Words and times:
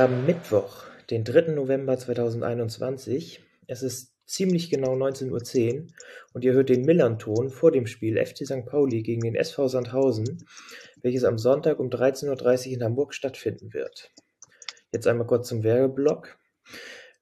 Haben 0.00 0.24
Mittwoch, 0.24 0.84
den 1.10 1.24
3. 1.24 1.52
November 1.52 1.98
2021. 1.98 3.44
Es 3.66 3.82
ist 3.82 4.14
ziemlich 4.24 4.70
genau 4.70 4.94
19.10 4.94 5.28
Uhr 5.30 5.86
und 6.32 6.42
ihr 6.42 6.54
hört 6.54 6.70
den 6.70 6.86
Millern-Ton 6.86 7.50
vor 7.50 7.70
dem 7.70 7.86
Spiel 7.86 8.16
FC 8.16 8.46
St. 8.46 8.64
Pauli 8.64 9.02
gegen 9.02 9.20
den 9.20 9.34
SV 9.34 9.68
Sandhausen, 9.68 10.46
welches 11.02 11.24
am 11.24 11.36
Sonntag 11.36 11.78
um 11.78 11.90
13.30 11.90 12.68
Uhr 12.68 12.72
in 12.72 12.82
Hamburg 12.82 13.12
stattfinden 13.12 13.74
wird. 13.74 14.10
Jetzt 14.90 15.06
einmal 15.06 15.26
kurz 15.26 15.48
zum 15.48 15.64
Werbeblock. 15.64 16.38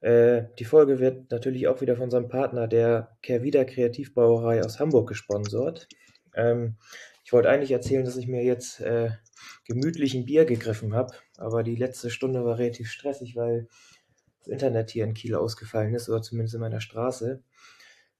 Äh, 0.01 0.45
die 0.61 0.65
Folge 0.65 1.01
wird 1.01 1.33
natürlich 1.33 1.67
auch 1.67 1.81
wieder 1.81 1.97
von 1.97 2.05
unserem 2.05 2.29
Partner, 2.29 2.69
der 2.69 3.19
Kehrwieder 3.23 3.65
Kreativbrauerei 3.65 4.63
aus 4.65 4.79
Hamburg, 4.79 5.09
gesponsert. 5.09 5.89
Ähm, 6.33 6.77
ich 7.25 7.33
wollte 7.33 7.49
eigentlich 7.49 7.73
erzählen, 7.73 8.05
dass 8.05 8.17
ich 8.17 8.29
mir 8.29 8.45
jetzt 8.45 8.81
äh, 8.81 9.11
gemütlich 9.67 10.15
ein 10.15 10.27
Bier 10.27 10.45
gegriffen 10.45 10.95
habe, 10.95 11.13
aber 11.39 11.63
die 11.63 11.77
letzte 11.77 12.11
Stunde 12.11 12.45
war 12.45 12.59
relativ 12.59 12.91
stressig, 12.91 13.37
weil 13.37 13.69
das 14.41 14.49
Internet 14.49 14.91
hier 14.91 15.05
in 15.05 15.15
Kiel 15.15 15.35
ausgefallen 15.35 15.95
ist, 15.95 16.09
oder 16.09 16.21
zumindest 16.21 16.55
in 16.55 16.61
meiner 16.61 16.81
Straße. 16.81 17.43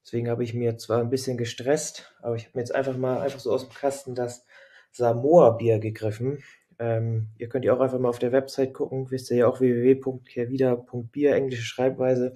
Deswegen 0.05 0.31
habe 0.31 0.43
ich 0.43 0.55
mir 0.55 0.79
zwar 0.79 1.01
ein 1.01 1.11
bisschen 1.11 1.37
gestresst, 1.37 2.15
aber 2.23 2.37
ich 2.37 2.45
habe 2.47 2.53
mir 2.55 2.63
jetzt 2.63 2.75
einfach 2.75 2.97
mal 2.97 3.21
einfach 3.21 3.41
so 3.41 3.53
aus 3.53 3.69
dem 3.69 3.75
Kasten 3.75 4.15
das 4.15 4.47
Samoa-Bier 4.93 5.81
gegriffen. 5.81 6.43
Ähm, 6.79 7.29
ihr 7.37 7.49
könnt 7.49 7.65
ja 7.65 7.75
auch 7.75 7.81
einfach 7.81 7.99
mal 7.99 8.09
auf 8.09 8.19
der 8.19 8.33
Website 8.33 8.73
gucken, 8.73 9.11
wisst 9.11 9.31
ihr 9.31 9.39
ja 9.39 9.49
auch 9.49 9.61
www.kehrwieder.bier, 9.61 11.35
englische 11.35 11.65
Schreibweise. 11.65 12.33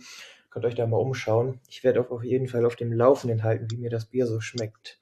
Könnt 0.50 0.66
euch 0.66 0.74
da 0.74 0.86
mal 0.86 0.98
umschauen. 0.98 1.60
Ich 1.68 1.82
werde 1.82 2.00
auch 2.02 2.10
auf 2.10 2.24
jeden 2.24 2.46
Fall 2.46 2.66
auf 2.66 2.76
dem 2.76 2.92
Laufenden 2.92 3.42
halten, 3.42 3.70
wie 3.70 3.78
mir 3.78 3.88
das 3.88 4.04
Bier 4.06 4.26
so 4.26 4.40
schmeckt. 4.40 5.00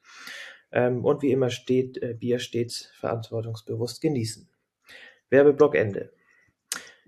Ähm, 0.71 1.03
und 1.03 1.21
wie 1.23 1.31
immer 1.31 1.49
steht 1.49 2.01
äh, 2.01 2.13
Bier 2.13 2.39
stets 2.39 2.89
verantwortungsbewusst 2.93 3.99
genießen. 3.99 4.47
Werbeblock 5.31 5.75
Ende. 5.75 6.11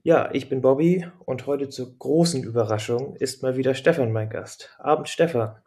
Ja, 0.02 0.30
ich 0.32 0.50
bin 0.50 0.62
Bobby 0.62 1.06
und 1.26 1.46
heute 1.46 1.70
zur 1.70 1.98
großen 1.98 2.44
Überraschung 2.44 3.16
ist 3.18 3.44
mal 3.44 3.58
wieder 3.58 3.76
Stefan 3.76 4.12
mein 4.12 4.30
Gast. 4.30 4.76
Abend, 4.80 5.10
Stefan. 5.10 5.58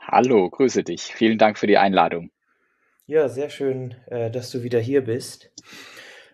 Hallo, 0.00 0.50
grüße 0.50 0.82
dich. 0.82 1.14
Vielen 1.14 1.38
Dank 1.38 1.58
für 1.58 1.68
die 1.68 1.78
Einladung. 1.78 2.30
Ja, 3.06 3.28
sehr 3.28 3.50
schön, 3.50 3.94
äh, 4.06 4.30
dass 4.30 4.50
du 4.50 4.62
wieder 4.64 4.80
hier 4.80 5.04
bist. 5.04 5.52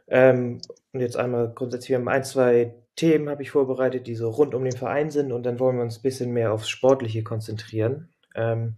Ähm, 0.08 0.60
und 0.92 1.00
jetzt 1.00 1.16
einmal 1.16 1.52
grundsätzlich, 1.54 1.90
wir 1.90 1.98
haben 1.98 2.08
ein, 2.08 2.24
zwei 2.24 2.74
Themen 2.96 3.28
habe 3.28 3.42
ich 3.42 3.50
vorbereitet, 3.50 4.06
die 4.06 4.14
so 4.14 4.30
rund 4.30 4.54
um 4.54 4.64
den 4.64 4.76
Verein 4.76 5.10
sind 5.10 5.32
und 5.32 5.42
dann 5.42 5.60
wollen 5.60 5.76
wir 5.76 5.82
uns 5.82 5.98
ein 5.98 6.02
bisschen 6.02 6.32
mehr 6.32 6.52
aufs 6.52 6.70
Sportliche 6.70 7.22
konzentrieren. 7.22 8.08
Ähm, 8.34 8.76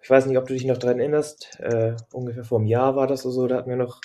ich 0.00 0.08
weiß 0.08 0.26
nicht, 0.26 0.38
ob 0.38 0.46
du 0.46 0.54
dich 0.54 0.64
noch 0.64 0.78
daran 0.78 1.00
erinnerst, 1.00 1.58
äh, 1.58 1.96
ungefähr 2.12 2.44
vor 2.44 2.58
einem 2.58 2.68
Jahr 2.68 2.94
war 2.94 3.08
das 3.08 3.24
oder 3.24 3.34
so, 3.34 3.46
da 3.48 3.56
hatten 3.56 3.70
wir 3.70 3.76
noch 3.76 4.00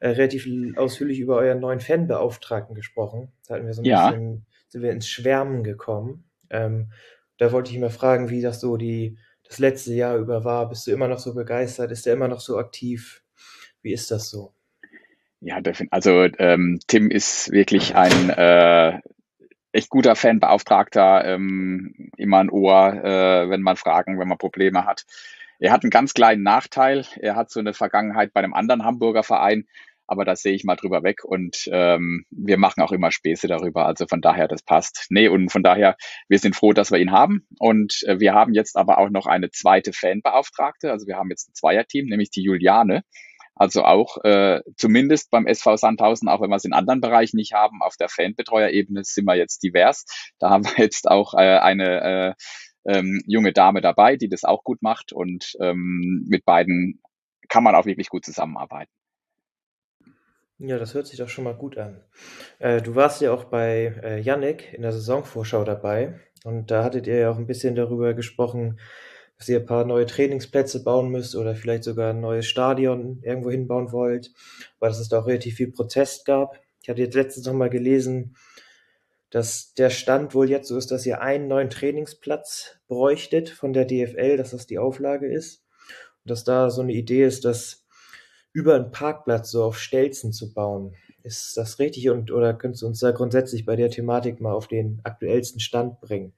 äh, 0.00 0.08
relativ 0.08 0.46
ausführlich 0.76 1.20
über 1.20 1.36
euren 1.36 1.60
neuen 1.60 1.80
Fanbeauftragten 1.80 2.74
gesprochen. 2.74 3.32
Da 3.46 3.54
hatten 3.54 3.66
wir 3.66 3.74
so 3.74 3.82
ein 3.82 3.86
ja. 3.86 4.10
bisschen, 4.10 4.46
sind 4.68 4.82
wir 4.82 4.92
ins 4.92 5.08
Schwärmen 5.08 5.62
gekommen. 5.62 6.24
Ähm, 6.50 6.92
da 7.38 7.52
wollte 7.52 7.70
ich 7.70 7.78
mal 7.78 7.90
fragen, 7.90 8.28
wie 8.28 8.42
das 8.42 8.60
so 8.60 8.76
die 8.76 9.16
das 9.50 9.58
letzte 9.58 9.92
Jahr 9.92 10.16
über 10.16 10.44
war? 10.44 10.68
Bist 10.68 10.86
du 10.86 10.92
immer 10.92 11.08
noch 11.08 11.18
so 11.18 11.34
begeistert? 11.34 11.90
Ist 11.90 12.06
er 12.06 12.14
immer 12.14 12.28
noch 12.28 12.40
so 12.40 12.56
aktiv? 12.58 13.22
Wie 13.82 13.92
ist 13.92 14.10
das 14.10 14.30
so? 14.30 14.54
Ja, 15.40 15.60
also 15.90 16.28
ähm, 16.38 16.78
Tim 16.86 17.10
ist 17.10 17.50
wirklich 17.50 17.96
ein 17.96 18.30
äh, 18.30 19.00
echt 19.72 19.90
guter 19.90 20.14
Fanbeauftragter, 20.14 21.24
ähm, 21.24 22.10
immer 22.16 22.38
ein 22.38 22.50
Ohr, 22.50 22.92
äh, 23.02 23.50
wenn 23.50 23.62
man 23.62 23.76
Fragen, 23.76 24.20
wenn 24.20 24.28
man 24.28 24.38
Probleme 24.38 24.84
hat. 24.84 25.04
Er 25.58 25.72
hat 25.72 25.82
einen 25.82 25.90
ganz 25.90 26.14
kleinen 26.14 26.42
Nachteil. 26.42 27.04
Er 27.18 27.36
hat 27.36 27.50
so 27.50 27.58
eine 27.58 27.74
Vergangenheit 27.74 28.32
bei 28.32 28.40
einem 28.40 28.54
anderen 28.54 28.84
Hamburger 28.84 29.22
Verein, 29.22 29.66
aber 30.10 30.24
da 30.24 30.34
sehe 30.34 30.54
ich 30.54 30.64
mal 30.64 30.74
drüber 30.74 31.04
weg 31.04 31.24
und 31.24 31.68
ähm, 31.70 32.24
wir 32.30 32.58
machen 32.58 32.82
auch 32.82 32.90
immer 32.90 33.12
Späße 33.12 33.46
darüber. 33.46 33.86
Also 33.86 34.06
von 34.08 34.20
daher, 34.20 34.48
das 34.48 34.62
passt. 34.62 35.06
Nee, 35.08 35.28
und 35.28 35.52
von 35.52 35.62
daher, 35.62 35.96
wir 36.28 36.40
sind 36.40 36.56
froh, 36.56 36.72
dass 36.72 36.90
wir 36.90 36.98
ihn 36.98 37.12
haben. 37.12 37.46
Und 37.60 38.02
äh, 38.06 38.18
wir 38.18 38.34
haben 38.34 38.52
jetzt 38.52 38.76
aber 38.76 38.98
auch 38.98 39.08
noch 39.08 39.26
eine 39.26 39.50
zweite 39.50 39.92
Fanbeauftragte. 39.92 40.90
Also 40.90 41.06
wir 41.06 41.16
haben 41.16 41.30
jetzt 41.30 41.48
ein 41.48 41.54
Zweierteam, 41.54 42.06
nämlich 42.06 42.30
die 42.30 42.42
Juliane. 42.42 43.04
Also 43.54 43.84
auch 43.84 44.16
äh, 44.24 44.62
zumindest 44.76 45.30
beim 45.30 45.46
SV 45.46 45.76
Sandhausen, 45.76 46.28
auch 46.28 46.40
wenn 46.40 46.50
wir 46.50 46.56
es 46.56 46.64
in 46.64 46.72
anderen 46.72 47.00
Bereichen 47.00 47.36
nicht 47.36 47.52
haben, 47.52 47.80
auf 47.80 47.96
der 47.96 48.08
Fanbetreuerebene 48.08 49.04
sind 49.04 49.26
wir 49.26 49.36
jetzt 49.36 49.62
divers. 49.62 50.06
Da 50.40 50.50
haben 50.50 50.64
wir 50.64 50.84
jetzt 50.84 51.08
auch 51.08 51.34
äh, 51.34 51.58
eine 51.58 52.34
äh, 52.86 52.98
ähm, 52.98 53.22
junge 53.26 53.52
Dame 53.52 53.80
dabei, 53.80 54.16
die 54.16 54.28
das 54.28 54.42
auch 54.42 54.64
gut 54.64 54.82
macht 54.82 55.12
und 55.12 55.52
ähm, 55.60 56.26
mit 56.28 56.44
beiden 56.44 57.00
kann 57.48 57.62
man 57.62 57.74
auch 57.76 57.84
wirklich 57.84 58.08
gut 58.08 58.24
zusammenarbeiten. 58.24 58.90
Ja, 60.62 60.78
das 60.78 60.92
hört 60.92 61.06
sich 61.06 61.18
doch 61.18 61.30
schon 61.30 61.44
mal 61.44 61.54
gut 61.54 61.78
an. 61.78 62.04
Äh, 62.58 62.82
du 62.82 62.94
warst 62.94 63.22
ja 63.22 63.32
auch 63.32 63.44
bei 63.44 63.94
äh, 64.02 64.20
Yannick 64.20 64.74
in 64.74 64.82
der 64.82 64.92
Saisonvorschau 64.92 65.64
dabei 65.64 66.20
und 66.44 66.70
da 66.70 66.84
hattet 66.84 67.06
ihr 67.06 67.16
ja 67.16 67.30
auch 67.30 67.38
ein 67.38 67.46
bisschen 67.46 67.74
darüber 67.74 68.12
gesprochen, 68.12 68.78
dass 69.38 69.48
ihr 69.48 69.60
ein 69.60 69.64
paar 69.64 69.86
neue 69.86 70.04
Trainingsplätze 70.04 70.84
bauen 70.84 71.08
müsst 71.08 71.34
oder 71.34 71.54
vielleicht 71.54 71.84
sogar 71.84 72.10
ein 72.10 72.20
neues 72.20 72.44
Stadion 72.44 73.22
irgendwo 73.22 73.50
hinbauen 73.50 73.90
wollt, 73.90 74.32
weil 74.80 74.90
es 74.90 75.08
da 75.08 75.20
auch 75.20 75.26
relativ 75.26 75.56
viel 75.56 75.72
Protest 75.72 76.26
gab. 76.26 76.60
Ich 76.82 76.90
hatte 76.90 77.00
jetzt 77.00 77.14
letztens 77.14 77.46
noch 77.46 77.54
mal 77.54 77.70
gelesen, 77.70 78.36
dass 79.30 79.72
der 79.72 79.88
Stand 79.88 80.34
wohl 80.34 80.50
jetzt 80.50 80.68
so 80.68 80.76
ist, 80.76 80.90
dass 80.90 81.06
ihr 81.06 81.22
einen 81.22 81.48
neuen 81.48 81.70
Trainingsplatz 81.70 82.80
bräuchtet 82.86 83.48
von 83.48 83.72
der 83.72 83.86
DFL, 83.86 84.36
dass 84.36 84.50
das 84.50 84.66
die 84.66 84.78
Auflage 84.78 85.26
ist. 85.26 85.64
Und 86.22 86.30
dass 86.30 86.44
da 86.44 86.68
so 86.68 86.82
eine 86.82 86.92
Idee 86.92 87.24
ist, 87.24 87.46
dass 87.46 87.86
über 88.52 88.74
einen 88.74 88.90
Parkplatz 88.90 89.50
so 89.50 89.64
auf 89.64 89.78
Stelzen 89.78 90.32
zu 90.32 90.52
bauen. 90.52 90.94
Ist 91.22 91.56
das 91.56 91.78
richtig 91.78 92.08
und 92.10 92.30
oder 92.30 92.54
könntest 92.54 92.82
du 92.82 92.86
uns 92.86 93.00
da 93.00 93.10
grundsätzlich 93.10 93.66
bei 93.66 93.76
der 93.76 93.90
Thematik 93.90 94.40
mal 94.40 94.52
auf 94.52 94.68
den 94.68 95.00
aktuellsten 95.04 95.60
Stand 95.60 96.00
bringen? 96.00 96.32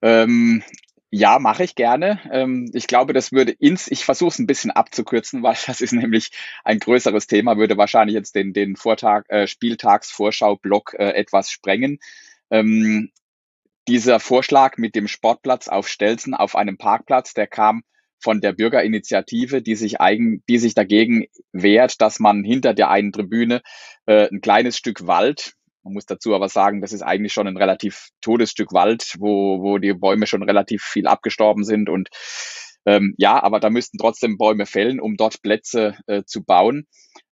Ähm, 0.00 0.62
ja, 1.10 1.38
mache 1.38 1.62
ich 1.62 1.76
gerne. 1.76 2.20
Ähm, 2.32 2.70
ich 2.72 2.88
glaube, 2.88 3.12
das 3.12 3.30
würde 3.30 3.52
ins, 3.52 3.88
ich 3.88 4.04
versuche 4.04 4.30
es 4.30 4.38
ein 4.38 4.48
bisschen 4.48 4.70
abzukürzen, 4.70 5.42
weil 5.42 5.56
das 5.66 5.80
ist 5.80 5.92
nämlich 5.92 6.32
ein 6.64 6.80
größeres 6.80 7.26
Thema, 7.26 7.56
würde 7.56 7.76
wahrscheinlich 7.76 8.14
jetzt 8.14 8.34
den, 8.34 8.52
den 8.52 8.74
Vortag, 8.74 9.24
äh, 9.28 9.46
Spieltagsvorschau-Block 9.46 10.94
äh, 10.94 11.10
etwas 11.10 11.50
sprengen. 11.50 11.98
Ähm, 12.50 13.12
dieser 13.86 14.18
Vorschlag 14.18 14.76
mit 14.76 14.94
dem 14.94 15.06
Sportplatz 15.08 15.68
auf 15.68 15.88
Stelzen 15.88 16.34
auf 16.34 16.56
einem 16.56 16.78
Parkplatz, 16.78 17.34
der 17.34 17.46
kam 17.46 17.84
von 18.24 18.40
der 18.40 18.52
Bürgerinitiative, 18.52 19.60
die 19.60 19.76
sich 19.76 20.00
eigen, 20.00 20.42
die 20.48 20.56
sich 20.56 20.74
dagegen 20.74 21.26
wehrt, 21.52 22.00
dass 22.00 22.18
man 22.20 22.42
hinter 22.42 22.72
der 22.72 22.90
einen 22.90 23.12
Tribüne 23.12 23.60
äh, 24.06 24.28
ein 24.32 24.40
kleines 24.40 24.78
Stück 24.78 25.06
Wald, 25.06 25.52
man 25.84 25.92
muss 25.92 26.06
dazu 26.06 26.34
aber 26.34 26.48
sagen, 26.48 26.80
das 26.80 26.94
ist 26.94 27.02
eigentlich 27.02 27.34
schon 27.34 27.46
ein 27.46 27.58
relativ 27.58 28.08
totes 28.22 28.50
Stück 28.50 28.72
Wald, 28.72 29.16
wo, 29.18 29.62
wo 29.62 29.76
die 29.76 29.92
Bäume 29.92 30.26
schon 30.26 30.42
relativ 30.42 30.82
viel 30.82 31.06
abgestorben 31.06 31.64
sind 31.64 31.90
und 31.90 32.08
ähm, 32.86 33.14
ja, 33.18 33.42
aber 33.42 33.60
da 33.60 33.68
müssten 33.68 33.98
trotzdem 33.98 34.38
Bäume 34.38 34.64
fällen, 34.64 35.00
um 35.00 35.16
dort 35.16 35.42
Plätze 35.42 35.96
äh, 36.06 36.22
zu 36.24 36.42
bauen. 36.44 36.86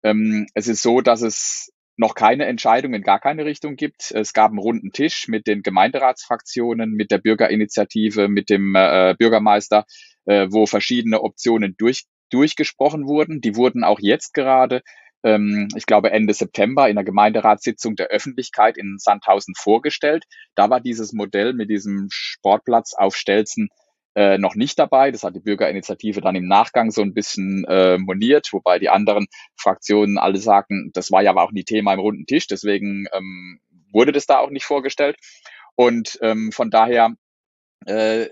Ähm, 0.04 0.48
es 0.56 0.68
ist 0.68 0.82
so, 0.82 1.02
dass 1.02 1.22
es 1.22 1.72
noch 2.00 2.16
keine 2.16 2.46
Entscheidung 2.46 2.94
in 2.94 3.04
gar 3.04 3.20
keine 3.20 3.46
Richtung 3.46 3.76
gibt. 3.76 4.12
Es 4.12 4.32
gab 4.34 4.52
einen 4.52 4.60
runden 4.60 4.92
Tisch 4.92 5.28
mit 5.28 5.48
den 5.48 5.64
Gemeinderatsfraktionen, 5.64 6.92
mit 6.92 7.12
der 7.12 7.18
Bürgerinitiative, 7.18 8.30
mit 8.30 8.50
dem 8.50 8.74
äh, 8.76 9.16
Bürgermeister, 9.20 9.86
äh, 10.30 10.48
wo 10.52 10.68
verschiedene 10.68 11.24
Optionen 11.24 11.76
durch, 11.78 12.06
durchgesprochen 12.30 13.08
wurden. 13.08 13.42
Die 13.42 13.56
wurden 13.56 13.84
auch 13.84 14.00
jetzt 14.00 14.36
gerade, 14.36 14.84
ähm, 15.24 15.70
ich 15.76 15.88
glaube 15.88 16.12
Ende 16.12 16.36
September, 16.36 16.88
in 16.88 16.96
der 16.96 17.04
Gemeinderatssitzung 17.04 17.96
der 17.96 18.08
Öffentlichkeit 18.08 18.78
in 18.78 18.98
Sandhausen 19.00 19.56
vorgestellt. 19.58 20.26
Da 20.54 20.70
war 20.70 20.82
dieses 20.82 21.14
Modell 21.14 21.54
mit 21.54 21.72
diesem 21.72 22.10
Sportplatz 22.12 22.94
auf 22.94 23.16
Stelzen 23.16 23.70
äh, 24.14 24.38
noch 24.38 24.54
nicht 24.54 24.78
dabei. 24.78 25.10
Das 25.10 25.24
hat 25.24 25.36
die 25.36 25.40
Bürgerinitiative 25.40 26.22
dann 26.22 26.36
im 26.36 26.48
Nachgang 26.48 26.92
so 26.92 27.02
ein 27.02 27.16
bisschen 27.16 27.66
äh, 27.66 27.98
moniert, 27.98 28.50
wobei 28.54 28.78
die 28.78 28.90
anderen 28.90 29.26
Fraktionen 29.56 30.20
alle 30.20 30.38
sagten, 30.38 30.92
das 30.94 31.12
war 31.12 31.24
ja 31.24 31.32
aber 31.32 31.42
auch 31.42 31.52
nie 31.52 31.64
Thema 31.64 31.94
im 31.94 32.00
runden 32.02 32.28
Tisch, 32.28 32.46
deswegen 32.46 33.08
ähm, 33.14 33.60
wurde 33.92 34.12
das 34.12 34.28
da 34.28 34.38
auch 34.38 34.52
nicht 34.52 34.66
vorgestellt. 34.66 35.18
Und 35.76 36.20
ähm, 36.22 36.52
von 36.52 36.70
daher 36.70 37.16
äh, 37.88 38.28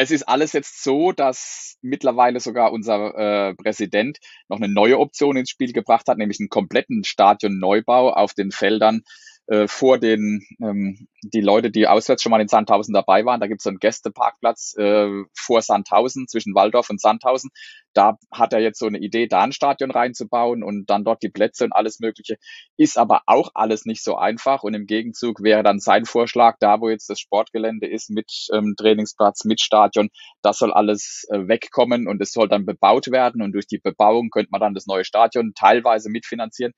es 0.00 0.10
ist 0.10 0.22
alles 0.22 0.54
jetzt 0.54 0.82
so, 0.82 1.12
dass 1.12 1.76
mittlerweile 1.82 2.40
sogar 2.40 2.72
unser 2.72 3.50
äh, 3.50 3.54
Präsident 3.54 4.18
noch 4.48 4.56
eine 4.56 4.72
neue 4.72 4.98
Option 4.98 5.36
ins 5.36 5.50
Spiel 5.50 5.74
gebracht 5.74 6.08
hat, 6.08 6.16
nämlich 6.16 6.40
einen 6.40 6.48
kompletten 6.48 7.04
Stadionneubau 7.04 8.10
auf 8.10 8.32
den 8.32 8.50
Feldern 8.50 9.02
äh, 9.50 9.66
vor 9.66 9.98
den, 9.98 10.46
ähm, 10.62 11.08
die 11.24 11.40
Leute, 11.40 11.72
die 11.72 11.88
auswärts 11.88 12.22
schon 12.22 12.30
mal 12.30 12.40
in 12.40 12.46
Sandhausen 12.46 12.94
dabei 12.94 13.24
waren. 13.24 13.40
Da 13.40 13.48
gibt 13.48 13.60
es 13.60 13.64
so 13.64 13.70
einen 13.70 13.80
Gästeparkplatz 13.80 14.76
äh, 14.78 15.08
vor 15.36 15.60
Sandhausen, 15.60 16.28
zwischen 16.28 16.54
Waldorf 16.54 16.88
und 16.88 17.00
Sandhausen. 17.00 17.50
Da 17.92 18.16
hat 18.30 18.52
er 18.52 18.60
jetzt 18.60 18.78
so 18.78 18.86
eine 18.86 19.00
Idee, 19.00 19.26
da 19.26 19.42
ein 19.42 19.50
Stadion 19.50 19.90
reinzubauen 19.90 20.62
und 20.62 20.88
dann 20.88 21.02
dort 21.02 21.24
die 21.24 21.30
Plätze 21.30 21.64
und 21.64 21.72
alles 21.72 21.98
Mögliche. 21.98 22.36
Ist 22.76 22.96
aber 22.96 23.22
auch 23.26 23.50
alles 23.54 23.86
nicht 23.86 24.04
so 24.04 24.16
einfach. 24.16 24.62
Und 24.62 24.74
im 24.74 24.86
Gegenzug 24.86 25.42
wäre 25.42 25.64
dann 25.64 25.80
sein 25.80 26.04
Vorschlag, 26.04 26.56
da 26.60 26.80
wo 26.80 26.88
jetzt 26.88 27.10
das 27.10 27.18
Sportgelände 27.18 27.88
ist, 27.88 28.08
mit 28.08 28.30
ähm, 28.52 28.74
Trainingsplatz, 28.78 29.44
mit 29.44 29.60
Stadion, 29.60 30.10
das 30.42 30.58
soll 30.58 30.72
alles 30.72 31.26
äh, 31.28 31.48
wegkommen 31.48 32.06
und 32.06 32.22
es 32.22 32.30
soll 32.30 32.46
dann 32.46 32.66
bebaut 32.66 33.10
werden. 33.10 33.42
Und 33.42 33.50
durch 33.50 33.66
die 33.66 33.78
Bebauung 33.78 34.30
könnte 34.30 34.50
man 34.52 34.60
dann 34.60 34.74
das 34.74 34.86
neue 34.86 35.04
Stadion 35.04 35.54
teilweise 35.56 36.08
mitfinanzieren 36.08 36.72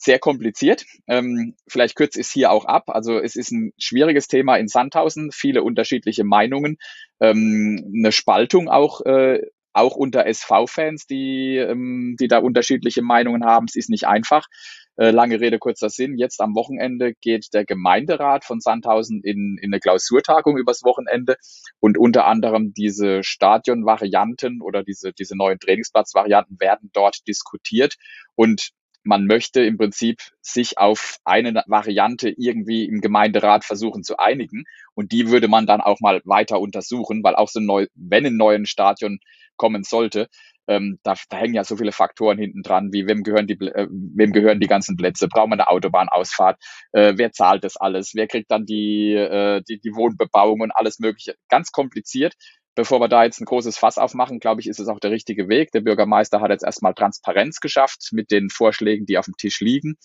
sehr 0.00 0.18
kompliziert. 0.18 0.86
Ähm, 1.06 1.54
vielleicht 1.68 1.94
kürze 1.94 2.20
ich 2.20 2.26
es 2.26 2.32
hier 2.32 2.50
auch 2.50 2.64
ab. 2.64 2.84
Also 2.88 3.18
es 3.18 3.36
ist 3.36 3.52
ein 3.52 3.72
schwieriges 3.78 4.28
Thema 4.28 4.56
in 4.56 4.66
Sandhausen, 4.66 5.30
viele 5.30 5.62
unterschiedliche 5.62 6.24
Meinungen, 6.24 6.78
ähm, 7.20 7.92
eine 7.94 8.10
Spaltung 8.10 8.68
auch 8.68 9.02
äh, 9.02 9.42
auch 9.72 9.94
unter 9.94 10.26
SV-Fans, 10.26 11.06
die, 11.06 11.56
ähm, 11.56 12.16
die 12.18 12.26
da 12.26 12.38
unterschiedliche 12.38 13.02
Meinungen 13.02 13.44
haben. 13.44 13.66
Es 13.68 13.76
ist 13.76 13.88
nicht 13.88 14.06
einfach. 14.06 14.48
Äh, 14.96 15.12
lange 15.12 15.40
Rede, 15.40 15.58
kurzer 15.58 15.90
Sinn. 15.90 16.18
Jetzt 16.18 16.40
am 16.40 16.54
Wochenende 16.54 17.14
geht 17.14 17.54
der 17.54 17.64
Gemeinderat 17.64 18.44
von 18.44 18.60
Sandhausen 18.60 19.22
in, 19.22 19.58
in 19.62 19.72
eine 19.72 19.80
Klausurtagung 19.80 20.58
übers 20.58 20.82
Wochenende 20.82 21.36
und 21.78 21.96
unter 21.96 22.26
anderem 22.26 22.74
diese 22.74 23.22
Stadionvarianten 23.22 24.60
oder 24.60 24.82
diese, 24.82 25.12
diese 25.12 25.36
neuen 25.36 25.60
Trainingsplatzvarianten 25.60 26.58
werden 26.58 26.90
dort 26.92 27.26
diskutiert. 27.28 27.94
Und 28.34 28.72
man 29.02 29.26
möchte 29.26 29.62
im 29.62 29.78
Prinzip 29.78 30.20
sich 30.40 30.78
auf 30.78 31.16
eine 31.24 31.62
Variante 31.66 32.30
irgendwie 32.36 32.84
im 32.84 33.00
Gemeinderat 33.00 33.64
versuchen 33.64 34.02
zu 34.02 34.18
einigen. 34.18 34.64
Und 34.94 35.12
die 35.12 35.30
würde 35.30 35.48
man 35.48 35.66
dann 35.66 35.80
auch 35.80 36.00
mal 36.00 36.20
weiter 36.24 36.60
untersuchen, 36.60 37.22
weil 37.22 37.34
auch 37.34 37.48
so 37.48 37.60
neu, 37.60 37.86
wenn 37.94 38.26
ein 38.26 38.36
neues 38.36 38.68
Stadion 38.68 39.20
kommen 39.56 39.82
sollte, 39.84 40.28
ähm, 40.70 40.98
da, 41.02 41.14
da 41.28 41.36
hängen 41.36 41.54
ja 41.54 41.64
so 41.64 41.76
viele 41.76 41.90
Faktoren 41.90 42.38
hinten 42.38 42.62
dran, 42.62 42.92
wie 42.92 43.06
wem 43.08 43.24
gehören 43.24 43.46
die, 43.48 43.54
äh, 43.54 43.88
wem 43.90 44.32
gehören 44.32 44.60
die 44.60 44.68
ganzen 44.68 44.96
Plätze, 44.96 45.26
braucht 45.26 45.48
man 45.48 45.58
eine 45.58 45.68
Autobahnausfahrt, 45.68 46.62
äh, 46.92 47.14
wer 47.16 47.32
zahlt 47.32 47.64
das 47.64 47.76
alles, 47.76 48.12
wer 48.14 48.28
kriegt 48.28 48.50
dann 48.50 48.66
die, 48.66 49.14
äh, 49.14 49.62
die, 49.68 49.80
die 49.80 49.94
Wohnbebauung 49.94 50.60
und 50.60 50.70
alles 50.70 51.00
Mögliche. 51.00 51.34
Ganz 51.48 51.72
kompliziert 51.72 52.34
bevor 52.74 53.00
wir 53.00 53.08
da 53.08 53.24
jetzt 53.24 53.40
ein 53.40 53.46
großes 53.46 53.78
Fass 53.78 53.98
aufmachen, 53.98 54.40
glaube 54.40 54.60
ich, 54.60 54.68
ist 54.68 54.80
es 54.80 54.88
auch 54.88 55.00
der 55.00 55.10
richtige 55.10 55.48
Weg. 55.48 55.72
Der 55.72 55.80
Bürgermeister 55.80 56.40
hat 56.40 56.50
jetzt 56.50 56.64
erstmal 56.64 56.94
Transparenz 56.94 57.60
geschafft 57.60 58.10
mit 58.12 58.30
den 58.30 58.50
Vorschlägen, 58.50 59.06
die 59.06 59.18
auf 59.18 59.26
dem 59.26 59.36
Tisch 59.36 59.60
liegen. 59.60 59.96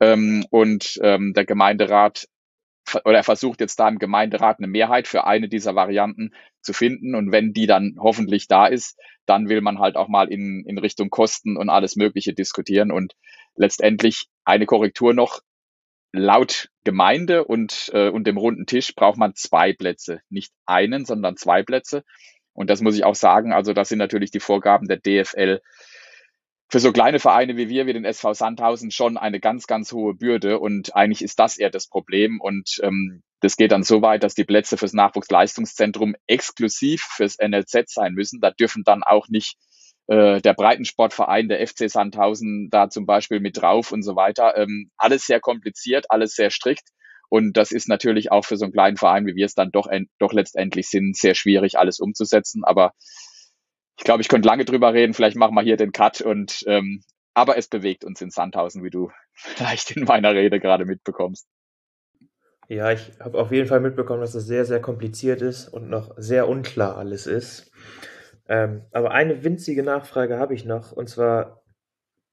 Ähm, 0.00 0.44
und 0.50 0.98
ähm, 1.02 1.32
der 1.34 1.44
Gemeinderat 1.44 2.26
oder 3.04 3.18
er 3.18 3.24
versucht 3.24 3.60
jetzt 3.60 3.78
da 3.78 3.88
im 3.88 3.98
Gemeinderat 3.98 4.58
eine 4.58 4.66
Mehrheit 4.66 5.06
für 5.06 5.24
eine 5.24 5.48
dieser 5.48 5.74
Varianten 5.74 6.34
zu 6.60 6.72
finden. 6.72 7.14
Und 7.14 7.32
wenn 7.32 7.52
die 7.52 7.66
dann 7.66 7.96
hoffentlich 7.98 8.48
da 8.48 8.66
ist, 8.66 8.98
dann 9.26 9.48
will 9.48 9.60
man 9.60 9.78
halt 9.78 9.96
auch 9.96 10.08
mal 10.08 10.30
in, 10.30 10.64
in 10.66 10.78
Richtung 10.78 11.10
Kosten 11.10 11.56
und 11.56 11.70
alles 11.70 11.96
Mögliche 11.96 12.34
diskutieren. 12.34 12.90
Und 12.90 13.14
letztendlich 13.54 14.26
eine 14.44 14.66
Korrektur 14.66 15.14
noch 15.14 15.40
laut 16.12 16.68
Gemeinde 16.84 17.44
und, 17.44 17.90
äh, 17.94 18.08
und 18.08 18.26
dem 18.26 18.36
runden 18.36 18.66
Tisch 18.66 18.94
braucht 18.94 19.18
man 19.18 19.34
zwei 19.34 19.72
Plätze. 19.72 20.20
Nicht 20.28 20.52
einen, 20.66 21.04
sondern 21.04 21.36
zwei 21.36 21.62
Plätze. 21.62 22.04
Und 22.52 22.68
das 22.68 22.82
muss 22.82 22.96
ich 22.96 23.04
auch 23.04 23.14
sagen. 23.14 23.52
Also 23.52 23.72
das 23.72 23.88
sind 23.88 23.98
natürlich 23.98 24.30
die 24.30 24.40
Vorgaben 24.40 24.86
der 24.86 24.98
DFL 24.98 25.60
für 26.68 26.80
so 26.80 26.90
kleine 26.90 27.18
Vereine 27.18 27.58
wie 27.58 27.68
wir, 27.68 27.86
wie 27.86 27.92
den 27.92 28.06
SV 28.06 28.32
Sandhausen, 28.32 28.90
schon 28.90 29.18
eine 29.18 29.40
ganz, 29.40 29.66
ganz 29.66 29.92
hohe 29.92 30.14
Bürde. 30.14 30.58
Und 30.58 30.96
eigentlich 30.96 31.22
ist 31.22 31.38
das 31.38 31.58
eher 31.58 31.68
das 31.68 31.86
Problem. 31.86 32.40
Und 32.40 32.80
ähm, 32.82 33.22
das 33.40 33.56
geht 33.56 33.72
dann 33.72 33.82
so 33.82 34.00
weit, 34.00 34.22
dass 34.22 34.34
die 34.34 34.44
Plätze 34.44 34.78
fürs 34.78 34.94
Nachwuchsleistungszentrum 34.94 36.14
exklusiv 36.26 37.02
fürs 37.02 37.36
NLZ 37.38 37.92
sein 37.92 38.14
müssen. 38.14 38.40
Da 38.40 38.50
dürfen 38.50 38.84
dann 38.84 39.02
auch 39.02 39.28
nicht 39.28 39.56
äh, 40.08 40.40
der 40.40 40.54
Breitensportverein, 40.54 41.48
der 41.48 41.66
FC 41.66 41.90
Sandhausen 41.90 42.68
da 42.70 42.90
zum 42.90 43.06
Beispiel 43.06 43.40
mit 43.40 43.60
drauf 43.60 43.92
und 43.92 44.02
so 44.02 44.16
weiter. 44.16 44.56
Ähm, 44.56 44.90
alles 44.96 45.26
sehr 45.26 45.40
kompliziert, 45.40 46.06
alles 46.10 46.34
sehr 46.34 46.50
strikt. 46.50 46.88
Und 47.28 47.56
das 47.56 47.72
ist 47.72 47.88
natürlich 47.88 48.30
auch 48.30 48.44
für 48.44 48.56
so 48.56 48.66
einen 48.66 48.74
kleinen 48.74 48.96
Verein, 48.98 49.26
wie 49.26 49.34
wir 49.34 49.46
es 49.46 49.54
dann 49.54 49.70
doch, 49.70 49.88
doch 50.18 50.32
letztendlich 50.32 50.90
sind, 50.90 51.16
sehr 51.16 51.34
schwierig, 51.34 51.78
alles 51.78 51.98
umzusetzen. 51.98 52.62
Aber 52.64 52.92
ich 53.96 54.04
glaube, 54.04 54.20
ich 54.20 54.28
könnte 54.28 54.48
lange 54.48 54.64
drüber 54.64 54.92
reden. 54.92 55.14
Vielleicht 55.14 55.36
machen 55.36 55.54
wir 55.54 55.62
hier 55.62 55.76
den 55.76 55.92
Cut 55.92 56.20
und 56.20 56.62
ähm, 56.66 57.02
aber 57.34 57.56
es 57.56 57.68
bewegt 57.68 58.04
uns 58.04 58.20
in 58.20 58.30
Sandhausen, 58.30 58.84
wie 58.84 58.90
du 58.90 59.10
vielleicht 59.34 59.92
in 59.92 60.04
meiner 60.04 60.34
Rede 60.34 60.60
gerade 60.60 60.84
mitbekommst. 60.84 61.46
Ja, 62.68 62.92
ich 62.92 63.12
habe 63.20 63.38
auf 63.38 63.52
jeden 63.52 63.68
Fall 63.68 63.80
mitbekommen, 63.80 64.20
dass 64.20 64.34
es 64.34 64.46
sehr, 64.46 64.64
sehr 64.64 64.80
kompliziert 64.80 65.42
ist 65.42 65.68
und 65.68 65.90
noch 65.90 66.14
sehr 66.16 66.48
unklar 66.48 66.96
alles 66.96 67.26
ist. 67.26 67.70
Ähm, 68.52 68.82
aber 68.92 69.12
eine 69.12 69.44
winzige 69.44 69.82
Nachfrage 69.82 70.38
habe 70.38 70.52
ich 70.52 70.66
noch. 70.66 70.92
Und 70.92 71.08
zwar 71.08 71.62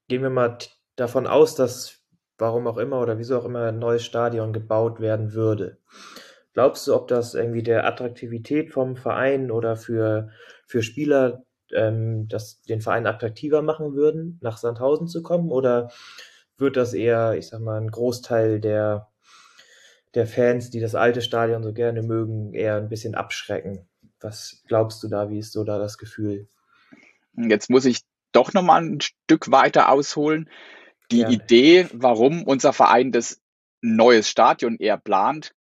gehen 0.09 0.21
wir 0.21 0.29
mal 0.29 0.57
davon 0.97 1.27
aus, 1.27 1.55
dass 1.55 2.01
warum 2.37 2.67
auch 2.67 2.77
immer 2.77 3.01
oder 3.01 3.17
wieso 3.19 3.37
auch 3.39 3.45
immer 3.45 3.67
ein 3.67 3.79
neues 3.79 4.03
Stadion 4.03 4.51
gebaut 4.51 4.99
werden 4.99 5.33
würde. 5.33 5.77
Glaubst 6.53 6.85
du, 6.87 6.95
ob 6.95 7.07
das 7.07 7.35
irgendwie 7.35 7.63
der 7.63 7.85
Attraktivität 7.87 8.73
vom 8.73 8.97
Verein 8.97 9.49
oder 9.49 9.77
für, 9.77 10.29
für 10.67 10.83
Spieler 10.83 11.45
ähm, 11.71 12.27
das 12.27 12.63
den 12.63 12.81
Verein 12.81 13.07
attraktiver 13.07 13.61
machen 13.61 13.93
würden, 13.93 14.39
nach 14.41 14.57
Sandhausen 14.57 15.07
zu 15.07 15.23
kommen? 15.23 15.51
Oder 15.51 15.89
wird 16.57 16.75
das 16.75 16.93
eher, 16.93 17.35
ich 17.35 17.47
sag 17.47 17.61
mal, 17.61 17.79
ein 17.79 17.91
Großteil 17.91 18.59
der, 18.59 19.07
der 20.15 20.27
Fans, 20.27 20.69
die 20.69 20.81
das 20.81 20.95
alte 20.95 21.21
Stadion 21.21 21.63
so 21.63 21.71
gerne 21.71 22.01
mögen, 22.01 22.53
eher 22.53 22.75
ein 22.75 22.89
bisschen 22.89 23.15
abschrecken? 23.15 23.88
Was 24.21 24.63
glaubst 24.67 25.01
du 25.03 25.07
da? 25.07 25.29
Wie 25.29 25.39
ist 25.39 25.53
so 25.53 25.63
da 25.63 25.77
das 25.77 25.97
Gefühl? 25.97 26.47
Jetzt 27.35 27.69
muss 27.69 27.85
ich 27.85 28.01
doch 28.31 28.53
nochmal 28.53 28.83
ein 28.83 29.01
Stück 29.01 29.51
weiter 29.51 29.89
ausholen. 29.89 30.49
Die 31.11 31.19
ja. 31.19 31.29
Idee, 31.29 31.87
warum 31.93 32.43
unser 32.43 32.73
Verein 32.73 33.11
das 33.11 33.41
neues 33.81 34.29
Stadion 34.29 34.77
eher 34.77 34.97
plant, 34.97 35.53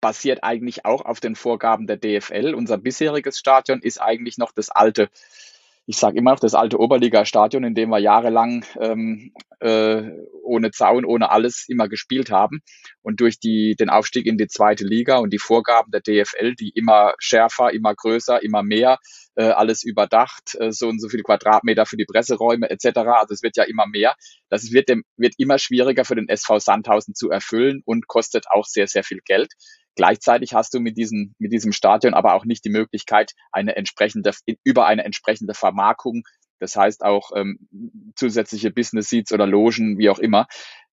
basiert 0.00 0.42
eigentlich 0.42 0.84
auch 0.84 1.04
auf 1.04 1.20
den 1.20 1.36
Vorgaben 1.36 1.86
der 1.86 1.96
DFL. 1.96 2.54
Unser 2.54 2.78
bisheriges 2.78 3.38
Stadion 3.38 3.80
ist 3.80 4.00
eigentlich 4.00 4.38
noch 4.38 4.52
das 4.52 4.70
alte 4.70 5.10
ich 5.90 5.96
sage 5.96 6.16
immer 6.18 6.30
noch, 6.30 6.38
das 6.38 6.54
alte 6.54 6.78
Oberliga-Stadion, 6.78 7.64
in 7.64 7.74
dem 7.74 7.90
wir 7.90 7.98
jahrelang 7.98 8.64
ähm, 8.80 9.32
äh, 9.58 10.02
ohne 10.44 10.70
Zaun, 10.70 11.04
ohne 11.04 11.32
alles 11.32 11.64
immer 11.66 11.88
gespielt 11.88 12.30
haben. 12.30 12.60
Und 13.02 13.20
durch 13.20 13.40
die, 13.40 13.74
den 13.74 13.90
Aufstieg 13.90 14.26
in 14.26 14.38
die 14.38 14.46
zweite 14.46 14.84
Liga 14.84 15.16
und 15.16 15.32
die 15.32 15.40
Vorgaben 15.40 15.90
der 15.90 16.00
DFL, 16.00 16.54
die 16.54 16.70
immer 16.76 17.14
schärfer, 17.18 17.72
immer 17.72 17.92
größer, 17.92 18.40
immer 18.40 18.62
mehr, 18.62 18.98
äh, 19.34 19.46
alles 19.46 19.82
überdacht, 19.82 20.54
äh, 20.60 20.70
so 20.70 20.86
und 20.86 21.00
so 21.00 21.08
viele 21.08 21.24
Quadratmeter 21.24 21.86
für 21.86 21.96
die 21.96 22.06
Presseräume 22.06 22.70
etc. 22.70 22.98
Also 22.98 23.34
es 23.34 23.42
wird 23.42 23.56
ja 23.56 23.64
immer 23.64 23.88
mehr. 23.88 24.14
Das 24.48 24.70
wird, 24.70 24.88
dem, 24.88 25.02
wird 25.16 25.34
immer 25.38 25.58
schwieriger 25.58 26.04
für 26.04 26.14
den 26.14 26.28
SV 26.28 26.60
Sandhausen 26.60 27.16
zu 27.16 27.30
erfüllen 27.30 27.82
und 27.84 28.06
kostet 28.06 28.46
auch 28.48 28.64
sehr, 28.64 28.86
sehr 28.86 29.02
viel 29.02 29.22
Geld. 29.24 29.54
Gleichzeitig 29.96 30.54
hast 30.54 30.72
du 30.74 30.80
mit 30.80 30.96
diesem, 30.96 31.34
mit 31.38 31.52
diesem 31.52 31.72
Stadion 31.72 32.14
aber 32.14 32.34
auch 32.34 32.44
nicht 32.44 32.64
die 32.64 32.70
Möglichkeit, 32.70 33.32
eine 33.52 33.76
entsprechende, 33.76 34.32
über 34.64 34.86
eine 34.86 35.04
entsprechende 35.04 35.54
Vermarkung, 35.54 36.22
das 36.58 36.76
heißt 36.76 37.02
auch 37.02 37.30
ähm, 37.34 37.68
zusätzliche 38.14 38.70
Business 38.70 39.08
Seats 39.08 39.32
oder 39.32 39.46
Logen, 39.46 39.98
wie 39.98 40.10
auch 40.10 40.18
immer, 40.18 40.46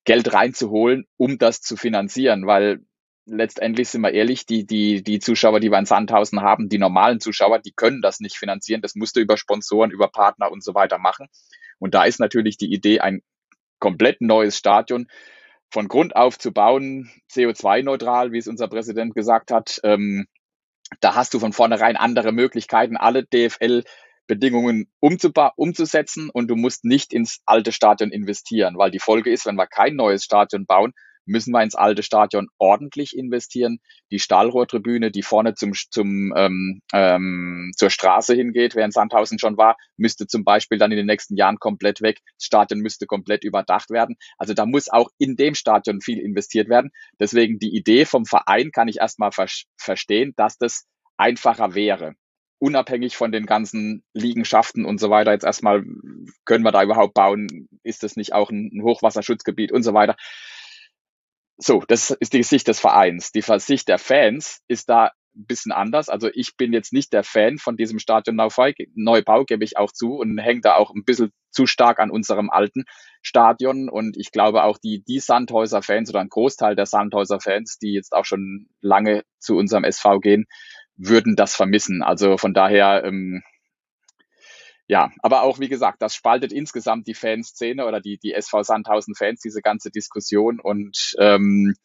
Geld 0.06 0.34
reinzuholen, 0.34 1.06
um 1.18 1.38
das 1.38 1.62
zu 1.62 1.76
finanzieren, 1.76 2.48
weil 2.48 2.80
letztendlich 3.28 3.90
sind 3.90 4.02
wir 4.02 4.14
ehrlich, 4.14 4.46
die, 4.46 4.66
die, 4.66 5.04
die 5.04 5.20
Zuschauer, 5.20 5.60
die 5.60 5.70
wir 5.70 5.78
in 5.78 5.86
Sandhausen 5.86 6.42
haben, 6.42 6.70
die 6.70 6.78
normalen 6.78 7.20
Zuschauer, 7.20 7.60
die 7.60 7.74
können 7.74 8.02
das 8.02 8.20
nicht 8.20 8.38
finanzieren. 8.38 8.82
Das 8.82 8.96
musst 8.96 9.16
du 9.16 9.20
über 9.20 9.38
Sponsoren, 9.38 9.92
über 9.92 10.08
Partner 10.08 10.52
und 10.52 10.64
so 10.64 10.74
weiter 10.74 10.98
machen. 10.98 11.28
Und 11.78 11.94
da 11.94 12.06
ist 12.06 12.20
natürlich 12.20 12.58
die 12.58 12.72
Idee, 12.74 13.02
ein 13.02 13.22
komplett 13.80 14.22
neues 14.22 14.58
Stadion 14.58 15.08
von 15.70 15.88
Grund 15.88 16.16
auf 16.16 16.38
zu 16.40 16.52
bauen, 16.52 17.12
CO2-neutral, 17.32 18.32
wie 18.32 18.38
es 18.38 18.48
unser 18.48 18.68
Präsident 18.68 19.14
gesagt 19.16 19.52
hat. 19.52 19.80
Ähm, 19.84 20.28
da 21.02 21.16
hast 21.16 21.34
du 21.34 21.40
von 21.40 21.54
vornherein 21.54 21.98
andere 21.98 22.32
Möglichkeiten, 22.32 22.96
alle 22.96 23.26
DFL-Bedingungen 23.26 24.90
umzusetzen 25.00 26.30
und 26.30 26.48
du 26.48 26.56
musst 26.56 26.86
nicht 26.86 27.14
ins 27.14 27.42
alte 27.46 27.72
Stadion 27.72 28.12
investieren, 28.12 28.78
weil 28.78 28.92
die 28.92 29.00
Folge 29.00 29.32
ist, 29.32 29.46
wenn 29.46 29.56
wir 29.56 29.68
kein 29.68 29.96
neues 29.96 30.24
Stadion 30.24 30.66
bauen, 30.66 30.94
müssen 31.28 31.52
wir 31.52 31.62
ins 31.62 31.76
alte 31.76 32.04
Stadion 32.04 32.48
ordentlich 32.58 33.16
investieren. 33.16 33.80
Die 34.12 34.20
Stahlrohrtribüne, 34.20 35.12
die 35.12 35.22
vorne 35.22 35.54
zum, 35.54 35.74
zum, 35.74 36.34
ähm, 36.36 36.82
ähm, 36.94 37.72
zur 37.76 37.90
Straße 37.90 38.34
hingeht, 38.34 38.76
während 38.76 38.94
Sandhausen 38.94 39.40
schon 39.40 39.58
war, 39.58 39.78
müsste 39.98 40.28
zum 40.28 40.44
Beispiel 40.44 40.78
dann 40.78 40.92
in 40.92 40.98
den 40.98 41.06
nächsten 41.06 41.36
Jahren 41.36 41.60
komplett 41.60 42.02
weg. 42.02 42.20
Das 42.38 42.46
Stadion 42.46 42.80
müsste 42.80 43.06
komplett 43.06 43.44
überdacht 43.44 43.90
werden. 43.90 44.16
Also 44.38 44.54
da 44.54 44.66
muss 44.66 44.90
auch 44.90 45.10
in 45.18 45.36
dem 45.36 45.54
Stadion 45.54 46.02
viel 46.02 46.20
investiert 46.20 46.70
werden. 46.70 46.92
Deswegen 47.20 47.60
die 47.60 47.76
Idee 47.76 48.06
vom 48.06 48.26
Verein 48.26 48.72
kann 48.72 48.88
ich 48.88 48.98
erstmal 48.98 49.32
ver 49.32 49.48
verstehen, 49.78 50.34
dass 50.36 50.58
das 50.58 50.86
einfacher 51.18 51.76
wäre 51.76 52.16
unabhängig 52.60 53.16
von 53.16 53.32
den 53.32 53.46
ganzen 53.46 54.04
Liegenschaften 54.14 54.86
und 54.86 55.00
so 55.00 55.10
weiter, 55.10 55.32
jetzt 55.32 55.46
erstmal, 55.46 55.84
können 56.46 56.64
wir 56.64 56.72
da 56.72 56.84
überhaupt 56.84 57.14
bauen? 57.14 57.68
Ist 57.84 58.04
das 58.04 58.16
nicht 58.16 58.34
auch 58.34 58.50
ein 58.50 58.82
Hochwasserschutzgebiet 58.84 59.72
und 59.72 59.84
so 59.84 59.94
weiter? 59.94 60.16
So, 61.58 61.84
das 61.88 62.12
ist 62.12 62.34
die 62.34 62.44
Sicht 62.44 62.68
des 62.68 62.80
Vereins. 62.80 63.32
Die 63.32 63.42
Sicht 63.42 63.88
der 63.88 63.98
Fans 63.98 64.62
ist 64.68 64.90
da 64.90 65.12
ein 65.38 65.46
bisschen 65.46 65.72
anders. 65.72 66.10
Also 66.10 66.30
ich 66.34 66.58
bin 66.58 66.74
jetzt 66.74 66.94
nicht 66.94 67.14
der 67.14 67.24
Fan 67.24 67.58
von 67.58 67.78
diesem 67.78 68.00
Stadion 68.00 68.36
Neubau, 68.36 69.44
gebe 69.46 69.64
ich 69.64 69.78
auch 69.78 69.92
zu 69.92 70.16
und 70.16 70.38
hänge 70.38 70.62
da 70.62 70.76
auch 70.76 70.92
ein 70.94 71.04
bisschen 71.04 71.32
zu 71.52 71.66
stark 71.66 72.00
an 72.00 72.12
unserem 72.12 72.50
alten 72.50 72.86
Stadion. 73.22 73.90
Und 73.90 74.18
ich 74.18 74.32
glaube 74.32 74.64
auch 74.64 74.78
die, 74.78 75.04
die 75.08 75.20
Sandhäuser-Fans 75.20 76.10
oder 76.10 76.22
ein 76.22 76.30
Großteil 76.30 76.76
der 76.76 76.86
Sandhäuser-Fans, 76.86 77.78
die 77.80 77.94
jetzt 77.94 78.14
auch 78.14 78.26
schon 78.26 78.68
lange 78.82 79.24
zu 79.40 79.56
unserem 79.56 79.84
SV 79.84 80.20
gehen, 80.20 80.46
würden 80.96 81.36
das 81.36 81.56
vermissen. 81.56 82.02
Also 82.04 82.38
von 82.38 82.54
daher, 82.54 83.04
ähm, 83.06 83.44
ja, 84.88 85.12
aber 85.20 85.42
auch 85.44 85.60
wie 85.60 85.68
gesagt, 85.68 86.02
das 86.02 86.16
spaltet 86.16 86.54
insgesamt 86.54 87.08
die 87.08 87.14
Fanszene 87.14 87.86
oder 87.86 88.00
die, 88.00 88.18
die 88.18 88.34
SV 88.34 88.64
Sandhausen-Fans, 88.64 89.42
diese 89.42 89.62
ganze 89.62 89.92
Diskussion. 89.92 90.60
Und 90.62 91.14
ähm, 91.20 91.76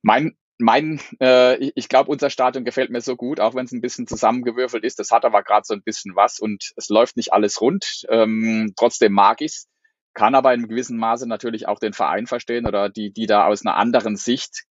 mein, 0.00 0.36
mein, 0.58 1.00
äh, 1.20 1.56
ich 1.74 1.88
glaube, 1.88 2.10
unser 2.10 2.30
Stadion 2.30 2.64
gefällt 2.64 2.90
mir 2.90 3.02
so 3.02 3.14
gut, 3.16 3.40
auch 3.40 3.54
wenn 3.54 3.66
es 3.66 3.72
ein 3.72 3.82
bisschen 3.82 4.06
zusammengewürfelt 4.06 4.84
ist. 4.84 4.98
Das 4.98 5.10
hat 5.10 5.26
aber 5.26 5.42
gerade 5.42 5.66
so 5.66 5.74
ein 5.74 5.82
bisschen 5.82 6.16
was 6.16 6.38
und 6.38 6.72
es 6.76 6.88
läuft 6.88 7.16
nicht 7.18 7.34
alles 7.34 7.60
rund. 7.60 8.06
Ähm, 8.08 8.72
trotzdem 8.76 9.12
mag 9.12 9.42
ich's, 9.42 9.68
kann 10.14 10.34
aber 10.34 10.54
in 10.54 10.68
gewissem 10.68 10.96
Maße 10.96 11.28
natürlich 11.28 11.68
auch 11.68 11.78
den 11.78 11.92
Verein 11.92 12.26
verstehen 12.26 12.66
oder 12.66 12.88
die, 12.88 13.12
die 13.12 13.26
da 13.26 13.46
aus 13.46 13.66
einer 13.66 13.76
anderen 13.76 14.16
Sicht 14.16 14.64